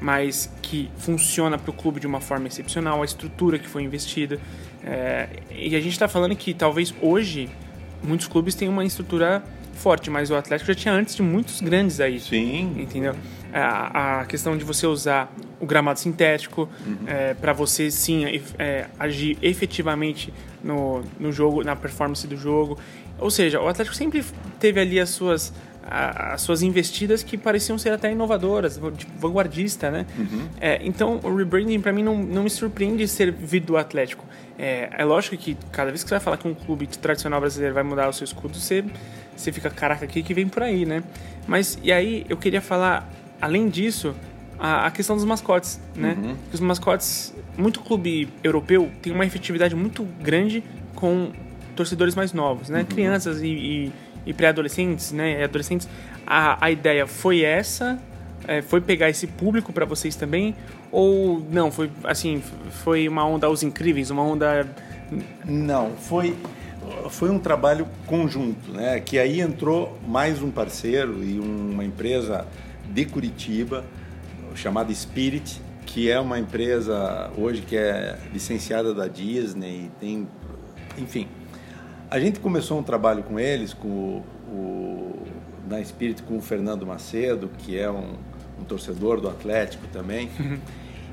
mas 0.01 0.53
que 0.61 0.91
funciona 0.99 1.57
para 1.57 1.71
o 1.71 1.73
clube 1.73 1.99
de 1.99 2.07
uma 2.07 2.21
forma 2.21 2.47
excepcional, 2.47 3.01
a 3.01 3.05
estrutura 3.07 3.59
que 3.59 3.67
foi 3.67 3.83
investida. 3.83 4.39
É, 4.85 5.29
e 5.51 5.75
a 5.75 5.81
gente 5.81 5.93
está 5.93 6.07
falando 6.07 6.37
que 6.37 6.53
talvez 6.53 6.95
hoje 7.01 7.49
muitos 8.03 8.27
clubes 8.27 8.55
têm 8.55 8.69
uma 8.69 8.85
estrutura 8.85 9.43
forte, 9.75 10.11
mas 10.11 10.31
o 10.31 10.37
Atlético 10.37 10.69
já 10.69 10.75
tinha 10.75 10.95
antes 10.95 11.17
de 11.17 11.23
muitos 11.23 11.61
grandes 11.61 12.01
aí. 12.01 12.21
Sim. 12.21 12.75
Entendeu? 12.79 13.15
A, 13.53 14.21
a 14.21 14.25
questão 14.27 14.57
de 14.57 14.65
você 14.65 14.87
usar 14.87 15.33
o 15.61 15.67
gramado 15.67 15.99
sintético 15.99 16.69
uhum. 16.87 16.97
é, 17.07 17.35
para 17.35 17.53
você 17.53 17.91
sim 17.91 18.25
é, 18.59 18.87
agir 18.99 19.39
efetivamente 19.41 20.33
no, 20.63 21.03
no 21.19 21.33
jogo, 21.33 21.65
na 21.65 21.75
performance 21.75 22.27
do 22.27 22.37
jogo. 22.37 22.79
Ou 23.19 23.31
seja, 23.31 23.61
o 23.61 23.69
Atlético 23.69 23.97
sempre 23.97 24.25
teve 24.59 24.81
ali 24.81 24.99
as 24.99 25.11
suas 25.11 25.53
a, 25.87 26.35
as 26.35 26.43
suas 26.43 26.63
investidas 26.63 27.23
que 27.23 27.37
pareciam 27.37 27.79
ser 27.79 27.93
até 27.93 28.11
inovadoras, 28.11 28.81
tipo, 28.97 29.13
vanguardista, 29.19 29.91
né? 29.91 30.07
Uhum. 30.19 30.49
É, 30.61 30.81
então, 30.83 31.21
o 31.23 31.35
rebranding 31.35 31.81
para 31.81 31.93
mim 31.93 32.03
não, 32.03 32.17
não 32.17 32.45
me 32.45 32.51
surpreende 32.51 33.07
ser 33.07 33.33
vindo 33.33 33.67
do 33.67 33.77
Atlético. 33.77 34.25
É, 34.59 34.91
é 34.99 35.05
lógico 35.05 35.37
que 35.37 35.57
cada 35.73 35.91
vez 35.91 36.03
que 36.03 36.09
você 36.09 36.15
vai 36.15 36.21
falar 36.21 36.37
que 36.37 36.49
um 36.49 36.55
clube 36.55 36.87
tradicional 36.87 37.41
brasileiro 37.41 37.75
vai 37.75 37.83
mudar 37.83 38.09
o 38.09 38.13
seu 38.13 38.25
escudo, 38.25 38.59
você, 38.59 38.85
você 39.37 39.53
fica, 39.53 39.69
caraca, 39.71 40.05
aqui 40.05 40.23
que 40.23 40.33
vem 40.33 40.49
por 40.49 40.63
aí, 40.63 40.87
né? 40.87 41.03
Mas, 41.47 41.79
e 41.83 41.93
aí, 41.93 42.25
eu 42.29 42.37
queria 42.37 42.61
falar, 42.61 43.11
além 43.41 43.69
disso, 43.69 44.15
a, 44.59 44.87
a 44.87 44.91
questão 44.91 45.17
dos 45.17 45.25
mascotes, 45.25 45.81
né? 45.95 46.17
Uhum. 46.17 46.35
Os 46.53 46.61
mascotes, 46.61 47.35
muito 47.57 47.81
clube 47.81 48.29
europeu 48.43 48.91
tem 49.03 49.13
uma 49.13 49.25
efetividade 49.27 49.75
muito 49.77 50.05
grande 50.21 50.63
com 50.95 51.31
torcedores 51.75 52.15
mais 52.15 52.33
novos, 52.33 52.69
né? 52.69 52.85
Crianças 52.85 53.43
e, 53.43 53.49
e, 53.49 53.93
e 54.27 54.33
pré-adolescentes, 54.33 55.13
né? 55.13 55.43
Adolescentes. 55.45 55.89
A, 56.27 56.65
a 56.65 56.71
ideia 56.71 57.07
foi 57.07 57.43
essa, 57.43 57.99
é, 58.47 58.63
foi 58.63 58.81
pegar 58.81 59.11
esse 59.11 59.27
público 59.27 59.73
para 59.73 59.85
vocês 59.85 60.17
também, 60.17 60.55
ou 60.91 61.45
não? 61.51 61.71
Foi 61.71 61.91
assim, 62.05 62.43
foi 62.83 63.09
uma 63.09 63.27
onda 63.27 63.47
aos 63.47 63.63
incríveis, 63.63 64.11
uma 64.11 64.23
onda 64.23 64.67
Não, 65.45 65.93
foi, 65.97 66.37
foi 67.11 67.31
um 67.31 67.39
trabalho 67.39 67.87
conjunto, 68.07 68.73
né? 68.73 69.01
Que 69.01 69.19
aí 69.19 69.41
entrou 69.41 69.99
mais 70.07 70.43
um 70.43 70.51
parceiro 70.51 71.23
e 71.23 71.39
uma 71.39 71.85
empresa 71.85 72.47
de 72.89 73.05
Curitiba 73.05 73.85
chamada 74.55 74.95
Spirit, 74.95 75.61
que 75.85 76.11
é 76.11 76.19
uma 76.19 76.39
empresa 76.39 77.31
hoje 77.37 77.63
que 77.63 77.77
é 77.77 78.19
licenciada 78.33 78.95
da 78.95 79.07
Disney, 79.07 79.91
tem, 80.01 80.29
enfim. 80.99 81.29
A 82.15 82.21
gente 82.21 82.39
começou 82.39 82.79
um 82.79 82.83
trabalho 82.85 83.25
com 83.25 83.41
eles, 83.41 83.75
com 83.75 84.23
o, 84.49 85.17
na 85.69 85.83
Spirit 85.85 86.23
com 86.23 86.37
o 86.37 86.41
Fernando 86.41 86.87
Macedo, 86.87 87.51
que 87.59 87.77
é 87.77 87.91
um, 87.91 88.13
um 88.57 88.63
torcedor 88.63 89.21
do 89.21 89.29
Atlético 89.29 89.85
também. 89.89 90.31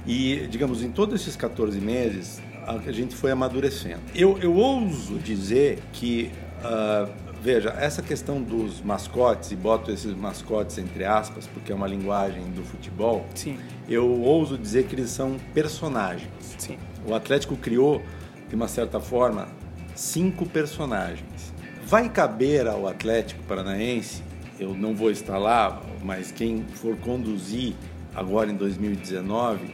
E, 0.05 0.47
digamos, 0.47 0.81
em 0.81 0.91
todos 0.91 1.21
esses 1.21 1.35
14 1.35 1.79
meses, 1.79 2.41
a 2.65 2.73
a 2.73 2.91
gente 2.91 3.15
foi 3.15 3.29
amadurecendo. 3.29 4.01
Eu, 4.15 4.35
eu 4.39 4.55
ouso 4.55 5.19
dizer 5.19 5.77
que, 5.93 6.31
ah, 6.63 7.07
veja, 7.39 7.69
essa 7.69 8.01
questão 8.01 8.41
dos 8.41 8.81
mascotes, 8.81 9.51
e 9.51 9.55
boto 9.55 9.91
esses 9.91 10.15
mascotes 10.15 10.79
entre 10.79 11.05
aspas, 11.05 11.45
porque 11.45 11.71
é 11.71 11.75
uma 11.75 11.85
linguagem 11.85 12.43
do 12.51 12.63
futebol, 12.63 13.25
sim, 13.35 13.59
eu 13.87 14.07
ouso 14.21 14.57
dizer 14.57 14.85
que 14.85 14.95
eles 14.95 15.11
são 15.11 15.37
personagens. 15.53 16.31
sim. 16.57 16.79
O 17.07 17.13
Atlético 17.13 17.55
criou, 17.55 18.01
de 18.49 18.55
uma 18.55 18.67
certa 18.67 18.99
forma, 18.99 19.47
cinco 19.95 20.45
personagens. 20.45 21.53
Vai 21.85 22.09
caber 22.09 22.67
ao 22.67 22.87
Atlético 22.87 23.43
Paranaense, 23.43 24.23
eu 24.59 24.73
não 24.73 24.95
vou 24.95 25.11
estar 25.11 25.37
lá, 25.37 25.81
mas 26.03 26.31
quem 26.31 26.63
for 26.75 26.95
conduzir 26.97 27.75
agora 28.13 28.51
em 28.51 28.55
2019, 28.55 29.73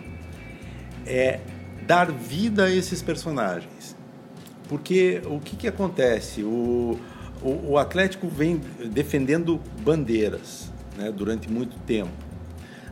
é 1.05 1.39
dar 1.85 2.11
vida 2.11 2.65
a 2.65 2.71
esses 2.71 3.01
personagens. 3.01 3.95
Porque 4.67 5.21
o 5.25 5.39
que, 5.39 5.55
que 5.55 5.67
acontece? 5.67 6.43
O, 6.43 6.99
o, 7.41 7.71
o 7.71 7.77
Atlético 7.77 8.27
vem 8.27 8.61
defendendo 8.91 9.61
bandeiras 9.81 10.71
né, 10.97 11.11
durante 11.11 11.49
muito 11.49 11.77
tempo. 11.79 12.11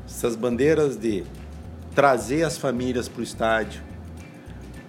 Essas 0.05 0.35
bandeiras 0.35 0.95
de 0.95 1.23
trazer 1.93 2.43
as 2.43 2.57
famílias 2.57 3.07
para 3.09 3.21
o 3.21 3.23
estádio, 3.23 3.81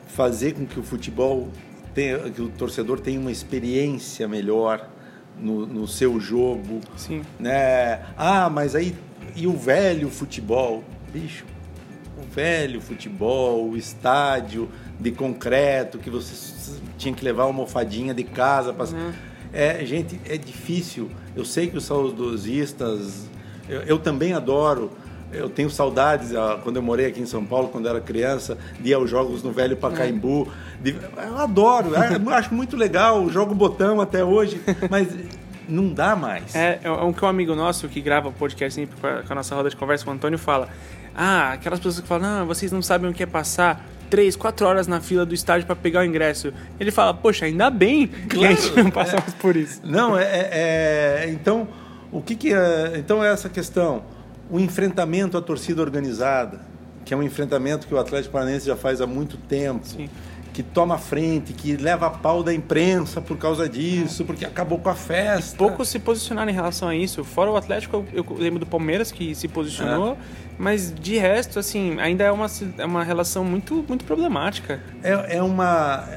fazer 0.09 0.55
com 0.55 0.67
que 0.67 0.79
o 0.79 0.83
futebol 0.83 1.49
tenha, 1.97 2.19
que 2.31 2.43
o 2.43 2.51
torcedor 2.51 3.01
tenha 3.01 3.19
uma 3.19 3.33
experiência 3.33 4.29
melhor 4.29 4.87
no, 5.41 5.67
no 5.67 5.89
seu 5.89 6.21
jogo, 6.21 6.81
Sim. 6.95 7.23
né? 7.41 8.03
Ah, 8.17 8.51
mas 8.51 8.75
aí 8.75 8.95
e 9.35 9.47
o 9.47 9.57
velho 9.57 10.11
futebol, 10.11 10.85
bicho, 11.11 11.47
o 12.19 12.35
velho 12.35 12.83
futebol, 12.83 13.71
o 13.71 13.77
estádio 13.77 14.69
de 15.01 15.11
concreto 15.11 15.99
que 15.99 16.11
você 16.11 16.79
tinha 16.99 17.15
que 17.15 17.25
levar 17.25 17.45
uma 17.45 17.49
almofadinha 17.49 18.13
de 18.13 18.25
casa 18.25 18.73
para 18.73 18.87
é 19.53 19.85
gente 19.87 20.21
é 20.27 20.37
difícil. 20.37 21.11
Eu 21.35 21.47
sei 21.47 21.67
que 21.69 21.79
os 21.79 21.85
saudosistas, 21.85 23.27
eu, 23.69 23.81
eu 23.83 23.99
também 23.99 24.35
adoro. 24.35 24.91
Eu 25.33 25.51
tenho 25.51 25.69
saudades 25.69 26.35
ah, 26.35 26.59
quando 26.63 26.77
eu 26.77 26.83
morei 26.83 27.07
aqui 27.07 27.21
em 27.21 27.27
São 27.27 27.45
Paulo, 27.45 27.69
quando 27.69 27.89
era 27.89 28.01
criança, 28.01 28.57
de 28.81 28.91
ir 28.91 28.95
aos 28.95 29.11
jogos 29.11 29.43
no 29.43 29.51
velho 29.53 29.77
Pacaembu. 29.77 30.49
Eu 30.85 31.39
adoro, 31.39 31.91
eu 31.95 32.31
acho 32.33 32.55
muito 32.55 32.77
legal, 32.77 33.29
jogo 33.29 33.55
botão 33.55 34.01
até 34.01 34.25
hoje, 34.25 34.61
mas 34.91 35.09
não 35.69 35.93
dá 35.93 36.15
mais. 36.15 36.55
É, 36.55 36.81
é 36.83 36.91
um 36.91 37.13
que 37.13 37.25
um 37.25 37.29
amigo 37.29 37.55
nosso 37.55 37.89
que 37.89 38.01
grava 38.01 38.31
podcast 38.31 38.75
sempre 38.75 38.97
com 39.01 39.07
a, 39.07 39.23
com 39.23 39.35
nossa 39.35 39.55
roda 39.55 39.69
de 39.69 39.77
conversa, 39.77 40.09
o 40.09 40.13
Antônio, 40.13 40.39
fala: 40.39 40.69
Ah, 41.15 41.53
aquelas 41.53 41.79
pessoas 41.81 42.01
que 42.01 42.07
falam, 42.07 42.41
não, 42.41 42.47
vocês 42.47 42.71
não 42.71 42.83
sabem 42.83 43.11
o 43.11 43.13
que 43.15 43.23
é 43.23 43.27
passar 43.27 43.85
três, 44.09 44.37
quatro 44.37 44.67
horas 44.67 44.87
na 44.87 45.01
fila 45.01 45.27
do 45.27 45.35
estádio 45.35 45.67
para 45.67 45.77
pegar 45.77 46.01
o 46.01 46.05
ingresso. 46.05 46.53
Ele 46.79 46.91
fala, 46.91 47.13
poxa, 47.13 47.47
ainda 47.47 47.69
bem 47.71 48.07
que 48.07 48.45
a 48.45 48.53
gente 48.53 48.77
não 48.77 48.91
passa 48.91 49.17
mais 49.19 49.35
por 49.35 49.57
isso. 49.57 49.81
Não, 49.85 50.17
é, 50.17 50.23
é- 50.23 50.51
é- 51.25 51.31
então 51.31 51.67
o 52.13 52.23
que, 52.23 52.37
que 52.37 52.53
é, 52.53 52.93
então 52.97 53.23
é 53.23 53.33
essa 53.33 53.49
questão, 53.49 54.05
o 54.51 54.61
enfrentamento 54.61 55.37
à 55.37 55.43
torcida 55.43 55.83
organizada, 55.83 56.61
que 57.05 57.13
é 57.15 57.17
um 57.17 57.23
enfrentamento 57.23 57.87
que 57.87 57.95
o 57.95 57.99
Atlético 57.99 58.33
Paranaense 58.33 58.67
já 58.67 58.77
faz 58.77 59.01
há 59.01 59.07
muito 59.07 59.37
tempo, 59.37 59.87
Sim. 59.87 60.09
que 60.53 60.63
toma 60.63 60.99
frente, 60.99 61.53
que 61.53 61.77
leva 61.77 62.07
a 62.07 62.11
pau 62.11 62.43
da 62.43 62.53
imprensa 62.53 63.21
por 63.21 63.37
causa 63.39 63.69
disso, 63.69 64.25
porque 64.25 64.45
acabou 64.45 64.79
com 64.79 64.89
a 64.89 64.95
festa. 64.95 65.57
Poucos 65.57 65.89
se 65.89 65.99
posicionaram 65.99 66.51
em 66.51 66.55
relação 66.55 66.89
a 66.89 66.95
isso. 66.97 67.23
Fora 67.25 67.51
o 67.51 67.57
Atlético, 67.57 68.05
eu, 68.13 68.25
eu 68.29 68.37
lembro 68.39 68.59
do 68.59 68.67
Palmeiras 68.67 69.13
que 69.13 69.35
se 69.35 69.47
posicionou, 69.47 70.17
mas 70.59 70.93
de 70.93 71.17
resto, 71.19 71.59
assim, 71.59 72.01
ainda 72.01 72.25
é 72.25 72.33
uma, 72.33 72.47
é 72.79 72.85
uma 72.85 73.05
relação 73.05 73.45
muito, 73.45 73.85
muito 73.87 74.05
problemática. 74.05 74.81
É, 75.03 75.37
é 75.37 75.43
uma. 75.43 76.09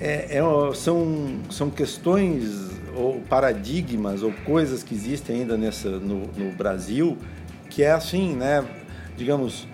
é- 0.00 0.38
é- 0.38 0.74
são, 0.74 1.38
são 1.50 1.70
questões 1.70 2.66
ou 2.94 3.20
paradigmas 3.28 4.22
ou 4.22 4.32
coisas 4.44 4.82
que 4.82 4.94
existem 4.94 5.40
ainda 5.42 5.56
nessa, 5.56 5.90
no, 5.90 6.26
no 6.36 6.50
Brasil 6.52 7.16
que 7.70 7.82
é 7.82 7.90
assim, 7.92 8.34
né? 8.34 8.64
Digamos, 9.16 9.66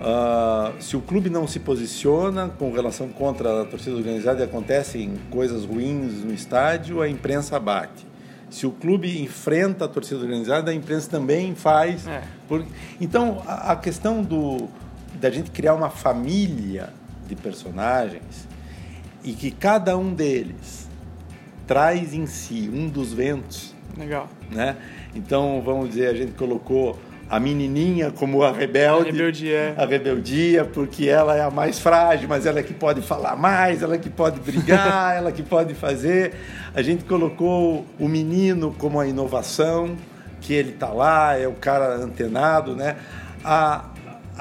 ah, 0.00 0.72
se 0.80 0.96
o 0.96 1.00
clube 1.00 1.28
não 1.30 1.46
se 1.46 1.60
posiciona 1.60 2.48
com 2.48 2.72
relação 2.72 3.08
contra 3.08 3.62
a 3.62 3.64
torcida 3.64 3.96
organizada 3.96 4.40
e 4.40 4.44
acontecem 4.44 5.14
coisas 5.30 5.64
ruins 5.64 6.24
no 6.24 6.32
estádio, 6.32 7.00
a 7.02 7.08
imprensa 7.08 7.58
bate. 7.58 8.06
Se 8.48 8.66
o 8.66 8.72
clube 8.72 9.22
enfrenta 9.22 9.84
a 9.84 9.88
torcida 9.88 10.20
organizada, 10.20 10.70
a 10.70 10.74
imprensa 10.74 11.08
também 11.08 11.54
faz. 11.54 12.06
É. 12.06 12.22
Por- 12.48 12.64
Então, 13.00 13.42
a, 13.46 13.72
a 13.72 13.76
questão 13.76 14.22
do, 14.22 14.68
da 15.20 15.30
gente 15.30 15.50
criar 15.52 15.74
uma 15.74 15.88
família 15.90 16.92
de 17.28 17.36
personagens 17.36 18.48
e 19.22 19.32
que 19.34 19.50
cada 19.52 19.96
um 19.96 20.12
deles 20.12 20.88
traz 21.66 22.12
em 22.12 22.26
si 22.26 22.68
um 22.72 22.88
dos 22.88 23.12
ventos, 23.12 23.72
Legal. 23.96 24.28
né? 24.50 24.76
Então, 25.14 25.62
vamos 25.64 25.90
dizer, 25.90 26.08
a 26.08 26.14
gente 26.14 26.32
colocou 26.32 26.98
a 27.30 27.38
menininha 27.38 28.10
como 28.10 28.42
a 28.42 28.50
rebelde. 28.50 29.08
A 29.08 29.12
rebeldia, 29.12 29.56
é. 29.56 29.74
A 29.76 29.86
rebeldia, 29.86 30.64
porque 30.64 31.08
ela 31.08 31.36
é 31.36 31.42
a 31.42 31.50
mais 31.50 31.78
frágil, 31.78 32.28
mas 32.28 32.44
ela 32.44 32.58
é 32.58 32.62
que 32.62 32.74
pode 32.74 33.00
falar 33.02 33.36
mais, 33.36 33.82
ela 33.82 33.94
é 33.94 33.98
que 33.98 34.10
pode 34.10 34.40
brigar, 34.40 35.14
ela 35.16 35.30
que 35.30 35.42
pode 35.42 35.72
fazer. 35.74 36.34
A 36.74 36.82
gente 36.82 37.04
colocou 37.04 37.86
o 38.00 38.08
menino 38.08 38.74
como 38.76 38.98
a 38.98 39.06
inovação, 39.06 39.96
que 40.40 40.52
ele 40.52 40.72
tá 40.72 40.88
lá, 40.88 41.38
é 41.38 41.46
o 41.46 41.52
cara 41.52 41.94
antenado, 41.94 42.74
né? 42.74 42.96
A, 43.44 43.84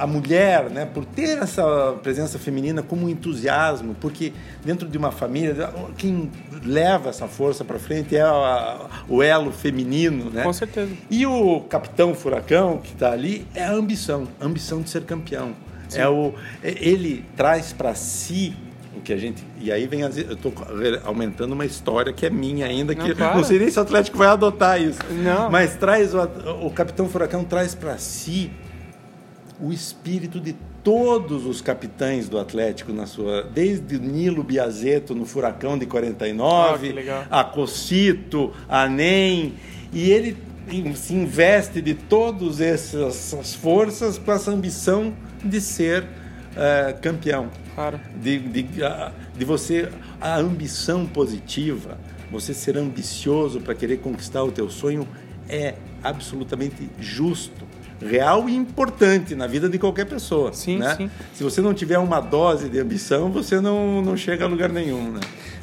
a 0.01 0.07
mulher, 0.07 0.69
né, 0.69 0.85
por 0.85 1.03
ter 1.05 1.37
essa 1.37 1.95
presença 2.01 2.39
feminina 2.39 2.81
como 2.81 3.05
um 3.05 3.09
entusiasmo, 3.09 3.95
porque 3.99 4.31
dentro 4.63 4.87
de 4.87 4.97
uma 4.97 5.11
família, 5.11 5.69
quem 5.97 6.31
leva 6.63 7.09
essa 7.09 7.27
força 7.27 7.63
para 7.65 7.77
frente 7.79 8.15
é 8.15 8.21
a- 8.21 8.87
o 9.07 9.21
elo 9.21 9.51
feminino, 9.51 10.29
né? 10.29 10.43
Com 10.43 10.53
certeza. 10.53 10.91
E 11.09 11.25
o 11.25 11.61
capitão 11.61 12.13
Furacão, 12.15 12.77
que 12.77 12.93
está 12.93 13.11
ali, 13.11 13.45
é 13.53 13.63
a 13.65 13.71
ambição, 13.71 14.27
a 14.39 14.45
ambição 14.45 14.81
de 14.81 14.89
ser 14.89 15.03
campeão. 15.03 15.51
É 15.93 16.07
o, 16.07 16.33
é- 16.63 16.75
ele 16.79 17.25
traz 17.35 17.73
para 17.73 17.95
si 17.95 18.55
o 18.95 19.01
que 19.01 19.11
a 19.13 19.17
gente. 19.17 19.43
E 19.59 19.71
aí 19.71 19.87
vem. 19.87 20.03
as- 20.03 20.17
Eu 20.17 20.33
estou 20.33 20.53
aumentando 21.03 21.53
uma 21.53 21.65
história 21.65 22.11
que 22.13 22.25
é 22.25 22.29
minha 22.29 22.65
ainda, 22.67 22.93
que 22.93 23.07
Não, 23.09 23.15
claro. 23.15 23.37
não 23.37 23.43
sei 23.43 23.57
nem 23.59 23.69
se 23.71 23.79
o 23.79 23.81
Atlético 23.81 24.17
vai 24.17 24.27
adotar 24.27 24.79
isso. 24.81 24.99
Não. 25.23 25.49
Mas 25.49 25.75
traz 25.75 26.13
o, 26.13 26.21
o 26.61 26.69
capitão 26.69 27.07
Furacão 27.09 27.43
traz 27.43 27.73
para 27.73 27.97
si 27.97 28.51
o 29.61 29.73
espírito 29.73 30.39
de 30.39 30.55
todos 30.83 31.45
os 31.45 31.61
capitães 31.61 32.29
do 32.29 32.39
Atlético 32.39 32.93
na 32.93 33.05
sua, 33.05 33.43
desde 33.43 33.99
Nilo 33.99 34.43
Biazeto 34.43 35.13
no 35.13 35.25
Furacão 35.25 35.77
de 35.77 35.85
49, 35.85 36.93
Ah, 37.29 37.41
a 37.41 37.43
Cocito, 37.43 38.53
a 38.67 38.87
NEM, 38.87 39.55
e 39.91 40.09
ele 40.09 40.37
se 40.95 41.13
investe 41.13 41.81
de 41.81 41.93
todas 41.93 42.61
essas, 42.61 43.55
forças 43.55 44.17
com 44.17 44.31
essa 44.31 44.51
ambição 44.51 45.13
de 45.43 45.59
ser 45.59 46.05
eh, 46.55 46.95
campeão. 47.01 47.49
Claro. 47.75 47.99
De, 48.21 48.39
de, 48.39 48.63
de 48.63 49.45
você, 49.45 49.89
a 50.21 50.37
ambição 50.37 51.05
positiva, 51.05 51.97
você 52.31 52.53
ser 52.53 52.77
ambicioso 52.77 53.59
para 53.59 53.73
querer 53.73 53.97
conquistar 53.97 54.43
o 54.43 54.51
teu 54.51 54.69
sonho, 54.69 55.07
é 55.47 55.73
absolutamente 56.03 56.89
justo, 56.99 57.65
real 58.01 58.47
e 58.47 58.55
importante 58.55 59.35
na 59.35 59.47
vida 59.47 59.69
de 59.69 59.77
qualquer 59.77 60.05
pessoa. 60.05 60.53
Sim, 60.53 60.77
né? 60.79 60.95
sim. 60.95 61.11
Se 61.33 61.43
você 61.43 61.61
não 61.61 61.73
tiver 61.73 61.97
uma 61.97 62.19
dose 62.19 62.69
de 62.69 62.79
ambição, 62.79 63.29
você 63.29 63.59
não, 63.59 64.01
não 64.01 64.15
chega 64.15 64.45
a 64.45 64.47
lugar 64.47 64.69
nenhum, 64.69 65.11
né? 65.11 65.19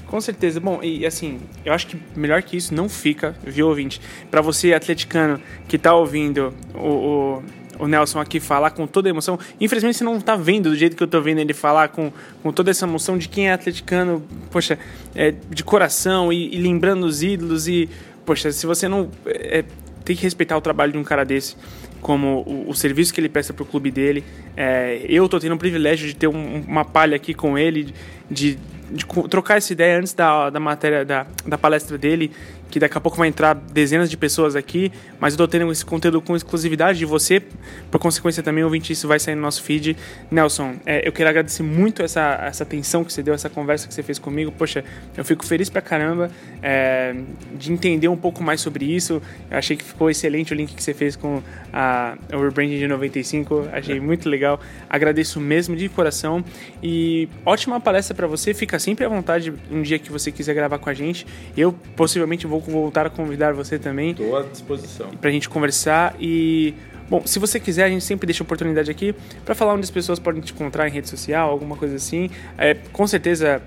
Com 0.06 0.20
certeza. 0.20 0.60
Bom, 0.60 0.80
e 0.82 1.04
assim, 1.04 1.40
eu 1.64 1.72
acho 1.72 1.88
que 1.88 1.98
melhor 2.14 2.42
que 2.42 2.56
isso 2.56 2.72
não 2.72 2.88
fica, 2.88 3.34
viu, 3.44 3.68
ouvinte? 3.68 4.00
Para 4.30 4.40
você, 4.40 4.72
atleticano, 4.72 5.40
que 5.66 5.76
tá 5.76 5.94
ouvindo 5.94 6.54
o, 6.74 6.78
o, 6.78 7.42
o, 7.80 7.88
Nelson 7.88 8.20
aqui 8.20 8.38
falar 8.38 8.70
com 8.70 8.86
toda 8.86 9.08
a 9.08 9.10
emoção. 9.10 9.38
Infelizmente, 9.60 9.98
você 9.98 10.04
não 10.04 10.20
tá 10.20 10.36
vendo 10.36 10.70
do 10.70 10.76
jeito 10.76 10.96
que 10.96 11.02
eu 11.02 11.08
tô 11.08 11.20
vendo 11.20 11.40
ele 11.40 11.52
falar, 11.52 11.88
com, 11.88 12.12
com 12.42 12.52
toda 12.52 12.70
essa 12.70 12.86
emoção 12.86 13.18
de 13.18 13.28
quem 13.28 13.48
é 13.48 13.52
atleticano, 13.52 14.22
poxa, 14.50 14.78
é, 15.14 15.34
de 15.50 15.64
coração 15.64 16.32
e, 16.32 16.54
e, 16.54 16.58
lembrando 16.60 17.04
os 17.04 17.22
ídolos. 17.22 17.66
E, 17.66 17.88
poxa, 18.24 18.52
se 18.52 18.64
você 18.64 18.86
não. 18.86 19.10
É, 19.26 19.64
tem 20.04 20.14
que 20.14 20.22
respeitar 20.22 20.56
o 20.56 20.60
trabalho 20.60 20.92
de 20.92 20.98
um 20.98 21.02
cara 21.02 21.24
desse 21.24 21.56
como 22.00 22.42
o, 22.46 22.70
o, 22.70 22.74
serviço 22.74 23.12
que 23.12 23.20
ele 23.20 23.28
presta 23.28 23.52
para 23.52 23.62
o 23.62 23.66
clube 23.66 23.90
dele. 23.90 24.24
É, 24.56 25.00
eu 25.08 25.24
estou 25.24 25.40
tendo 25.40 25.54
o 25.54 25.58
privilégio 25.58 26.06
de 26.06 26.14
ter 26.14 26.28
um, 26.28 26.60
uma 26.66 26.84
palha 26.84 27.16
aqui 27.16 27.34
com 27.34 27.58
ele, 27.58 27.92
de, 28.30 28.58
de 28.90 29.06
trocar 29.28 29.56
essa 29.56 29.72
ideia 29.72 29.98
antes 29.98 30.12
da, 30.12 30.50
da 30.50 30.60
matéria, 30.60 31.04
da, 31.04 31.26
da 31.46 31.58
palestra 31.58 31.98
dele, 31.98 32.30
que 32.70 32.80
daqui 32.80 32.96
a 32.96 33.00
pouco 33.00 33.16
vai 33.16 33.28
entrar 33.28 33.54
dezenas 33.54 34.10
de 34.10 34.16
pessoas 34.16 34.56
aqui, 34.56 34.92
mas 35.20 35.34
eu 35.34 35.38
tô 35.38 35.48
tendo 35.48 35.70
esse 35.70 35.84
conteúdo 35.84 36.20
com 36.20 36.36
exclusividade 36.36 36.98
de 36.98 37.04
você, 37.04 37.42
por 37.90 37.98
consequência 37.98 38.42
também 38.42 38.62
o 38.64 38.66
ouvinte 38.66 38.92
isso 38.92 39.06
vai 39.06 39.18
sair 39.18 39.34
no 39.34 39.42
nosso 39.42 39.62
feed. 39.62 39.96
Nelson, 40.30 40.76
é, 40.84 41.06
eu 41.06 41.12
quero 41.12 41.28
agradecer 41.30 41.62
muito 41.62 42.02
essa, 42.02 42.40
essa 42.42 42.62
atenção 42.64 43.04
que 43.04 43.12
você 43.12 43.22
deu, 43.22 43.34
essa 43.34 43.48
conversa 43.48 43.86
que 43.86 43.94
você 43.94 44.02
fez 44.02 44.18
comigo, 44.18 44.52
poxa, 44.52 44.84
eu 45.16 45.24
fico 45.24 45.44
feliz 45.44 45.70
pra 45.70 45.80
caramba 45.80 46.30
é, 46.62 47.14
de 47.54 47.72
entender 47.72 48.08
um 48.08 48.16
pouco 48.16 48.42
mais 48.42 48.60
sobre 48.60 48.84
isso, 48.84 49.22
eu 49.50 49.58
achei 49.58 49.76
que 49.76 49.84
ficou 49.84 50.10
excelente 50.10 50.52
o 50.52 50.56
link 50.56 50.74
que 50.74 50.82
você 50.82 50.94
fez 50.94 51.16
com 51.16 51.42
a, 51.72 52.16
o 52.32 52.42
Rebranding 52.42 52.78
de 52.78 52.88
95, 52.88 53.68
achei 53.72 54.00
muito 54.00 54.28
legal, 54.28 54.60
agradeço 54.88 55.40
mesmo 55.40 55.76
de 55.76 55.88
coração. 55.88 56.44
E 56.82 57.28
ótima 57.44 57.80
palestra 57.80 58.14
para 58.14 58.26
você, 58.26 58.52
fica 58.54 58.78
sempre 58.78 59.04
à 59.04 59.08
vontade 59.08 59.52
um 59.70 59.82
dia 59.82 59.98
que 59.98 60.10
você 60.10 60.32
quiser 60.32 60.54
gravar 60.54 60.78
com 60.78 60.90
a 60.90 60.94
gente, 60.94 61.26
eu 61.56 61.72
possivelmente 61.94 62.46
vou 62.46 62.55
vou 62.60 62.82
voltar 62.82 63.06
a 63.06 63.10
convidar 63.10 63.52
você 63.52 63.78
também. 63.78 64.10
Estou 64.10 64.36
à 64.36 64.42
disposição. 64.42 65.10
Para 65.10 65.30
a 65.30 65.32
gente 65.32 65.48
conversar 65.48 66.14
e 66.20 66.74
Bom, 67.08 67.22
se 67.24 67.38
você 67.38 67.60
quiser, 67.60 67.84
a 67.84 67.88
gente 67.88 68.02
sempre 68.02 68.26
deixa 68.26 68.42
oportunidade 68.42 68.90
aqui 68.90 69.14
para 69.44 69.54
falar 69.54 69.74
onde 69.74 69.84
as 69.84 69.90
pessoas 69.90 70.18
podem 70.18 70.40
te 70.40 70.52
encontrar 70.52 70.88
em 70.88 70.90
rede 70.90 71.08
social, 71.08 71.48
alguma 71.50 71.76
coisa 71.76 71.94
assim. 71.94 72.28
É, 72.58 72.74
com 72.74 73.06
certeza 73.06 73.62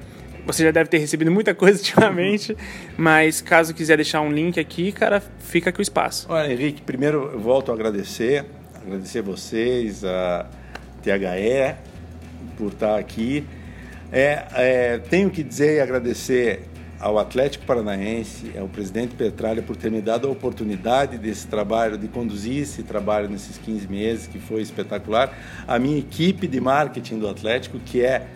você 0.46 0.64
já 0.64 0.72
deve 0.72 0.90
ter 0.90 0.98
recebido 0.98 1.32
muita 1.32 1.54
coisa 1.54 1.78
ultimamente, 1.80 2.58
mas 2.98 3.40
caso 3.40 3.74
quiser 3.74 3.96
deixar 3.96 4.20
um 4.22 4.32
link 4.32 4.60
aqui, 4.60 4.92
cara, 4.92 5.22
fica 5.40 5.70
aqui 5.70 5.80
o 5.80 5.82
espaço. 5.82 6.28
Olha, 6.30 6.52
Henrique, 6.52 6.82
primeiro 6.82 7.30
eu 7.32 7.40
volto 7.40 7.72
a 7.72 7.76
agradecer, 7.76 8.46
agradecer 8.86 9.22
vocês, 9.22 10.04
a 10.04 10.46
THE, 11.02 11.76
por 12.58 12.74
estar 12.74 12.98
aqui. 12.98 13.46
É, 14.12 14.46
é, 14.54 14.98
tenho 14.98 15.30
que 15.30 15.44
dizer 15.44 15.78
e 15.78 15.80
agradecer 15.80 16.64
ao 17.00 17.18
Atlético 17.18 17.66
Paranaense, 17.66 18.52
ao 18.60 18.68
presidente 18.68 19.16
Petralha 19.16 19.62
por 19.62 19.76
ter 19.76 19.90
me 19.90 20.02
dado 20.02 20.28
a 20.28 20.32
oportunidade 20.32 21.18
desse 21.18 21.48
trabalho, 21.48 21.98
de 21.98 22.08
conduzir 22.08 22.62
esse 22.64 22.84
trabalho 22.84 23.30
nesses 23.30 23.58
15 23.58 23.88
meses, 23.88 24.28
que 24.28 24.40
foi 24.40 24.62
espetacular. 24.62 25.38
A 25.68 25.80
minha 25.80 25.98
equipe 25.98 26.48
de 26.48 26.60
marketing 26.60 27.20
do 27.20 27.30
Atlético, 27.30 27.80
que 27.80 28.02
é 28.02 28.28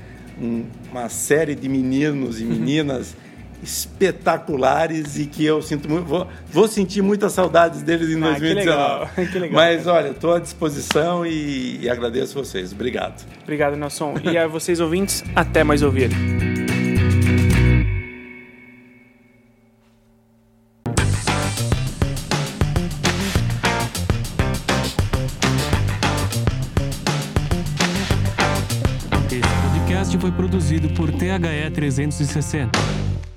um, 0.42 0.66
uma 0.92 1.10
série 1.10 1.56
de 1.56 1.68
meninos 1.68 2.40
e 2.40 2.46
meninas 2.46 3.16
espetaculares 3.62 5.18
e 5.18 5.26
que 5.26 5.46
eu 5.46 5.62
sinto 5.62 5.90
muito, 5.90 6.06
vou, 6.06 6.28
vou 6.52 6.68
sentir 6.68 7.02
muitas 7.02 7.32
saudades 7.32 7.82
deles 7.82 8.10
em 8.10 8.22
ah, 8.22 8.32
2019. 8.32 8.44
Que 8.54 8.70
legal, 8.70 9.10
que 9.32 9.40
legal. 9.40 9.56
Mas 9.56 9.88
olha, 9.88 10.10
estou 10.10 10.34
à 10.34 10.40
disposição 10.40 11.26
e, 11.26 11.80
e 11.82 11.90
agradeço 11.90 12.34
vocês. 12.34 12.74
Obrigado. 12.74 13.26
Obrigado, 13.42 13.76
Nelson. 13.76 14.16
E 14.24 14.38
a 14.38 14.48
vocês 14.48 14.80
ouvintes, 14.80 15.24
até 15.36 15.64
mais 15.64 15.82
ouvir. 15.82 16.10
DHE 31.40 31.72
360. 31.74 33.33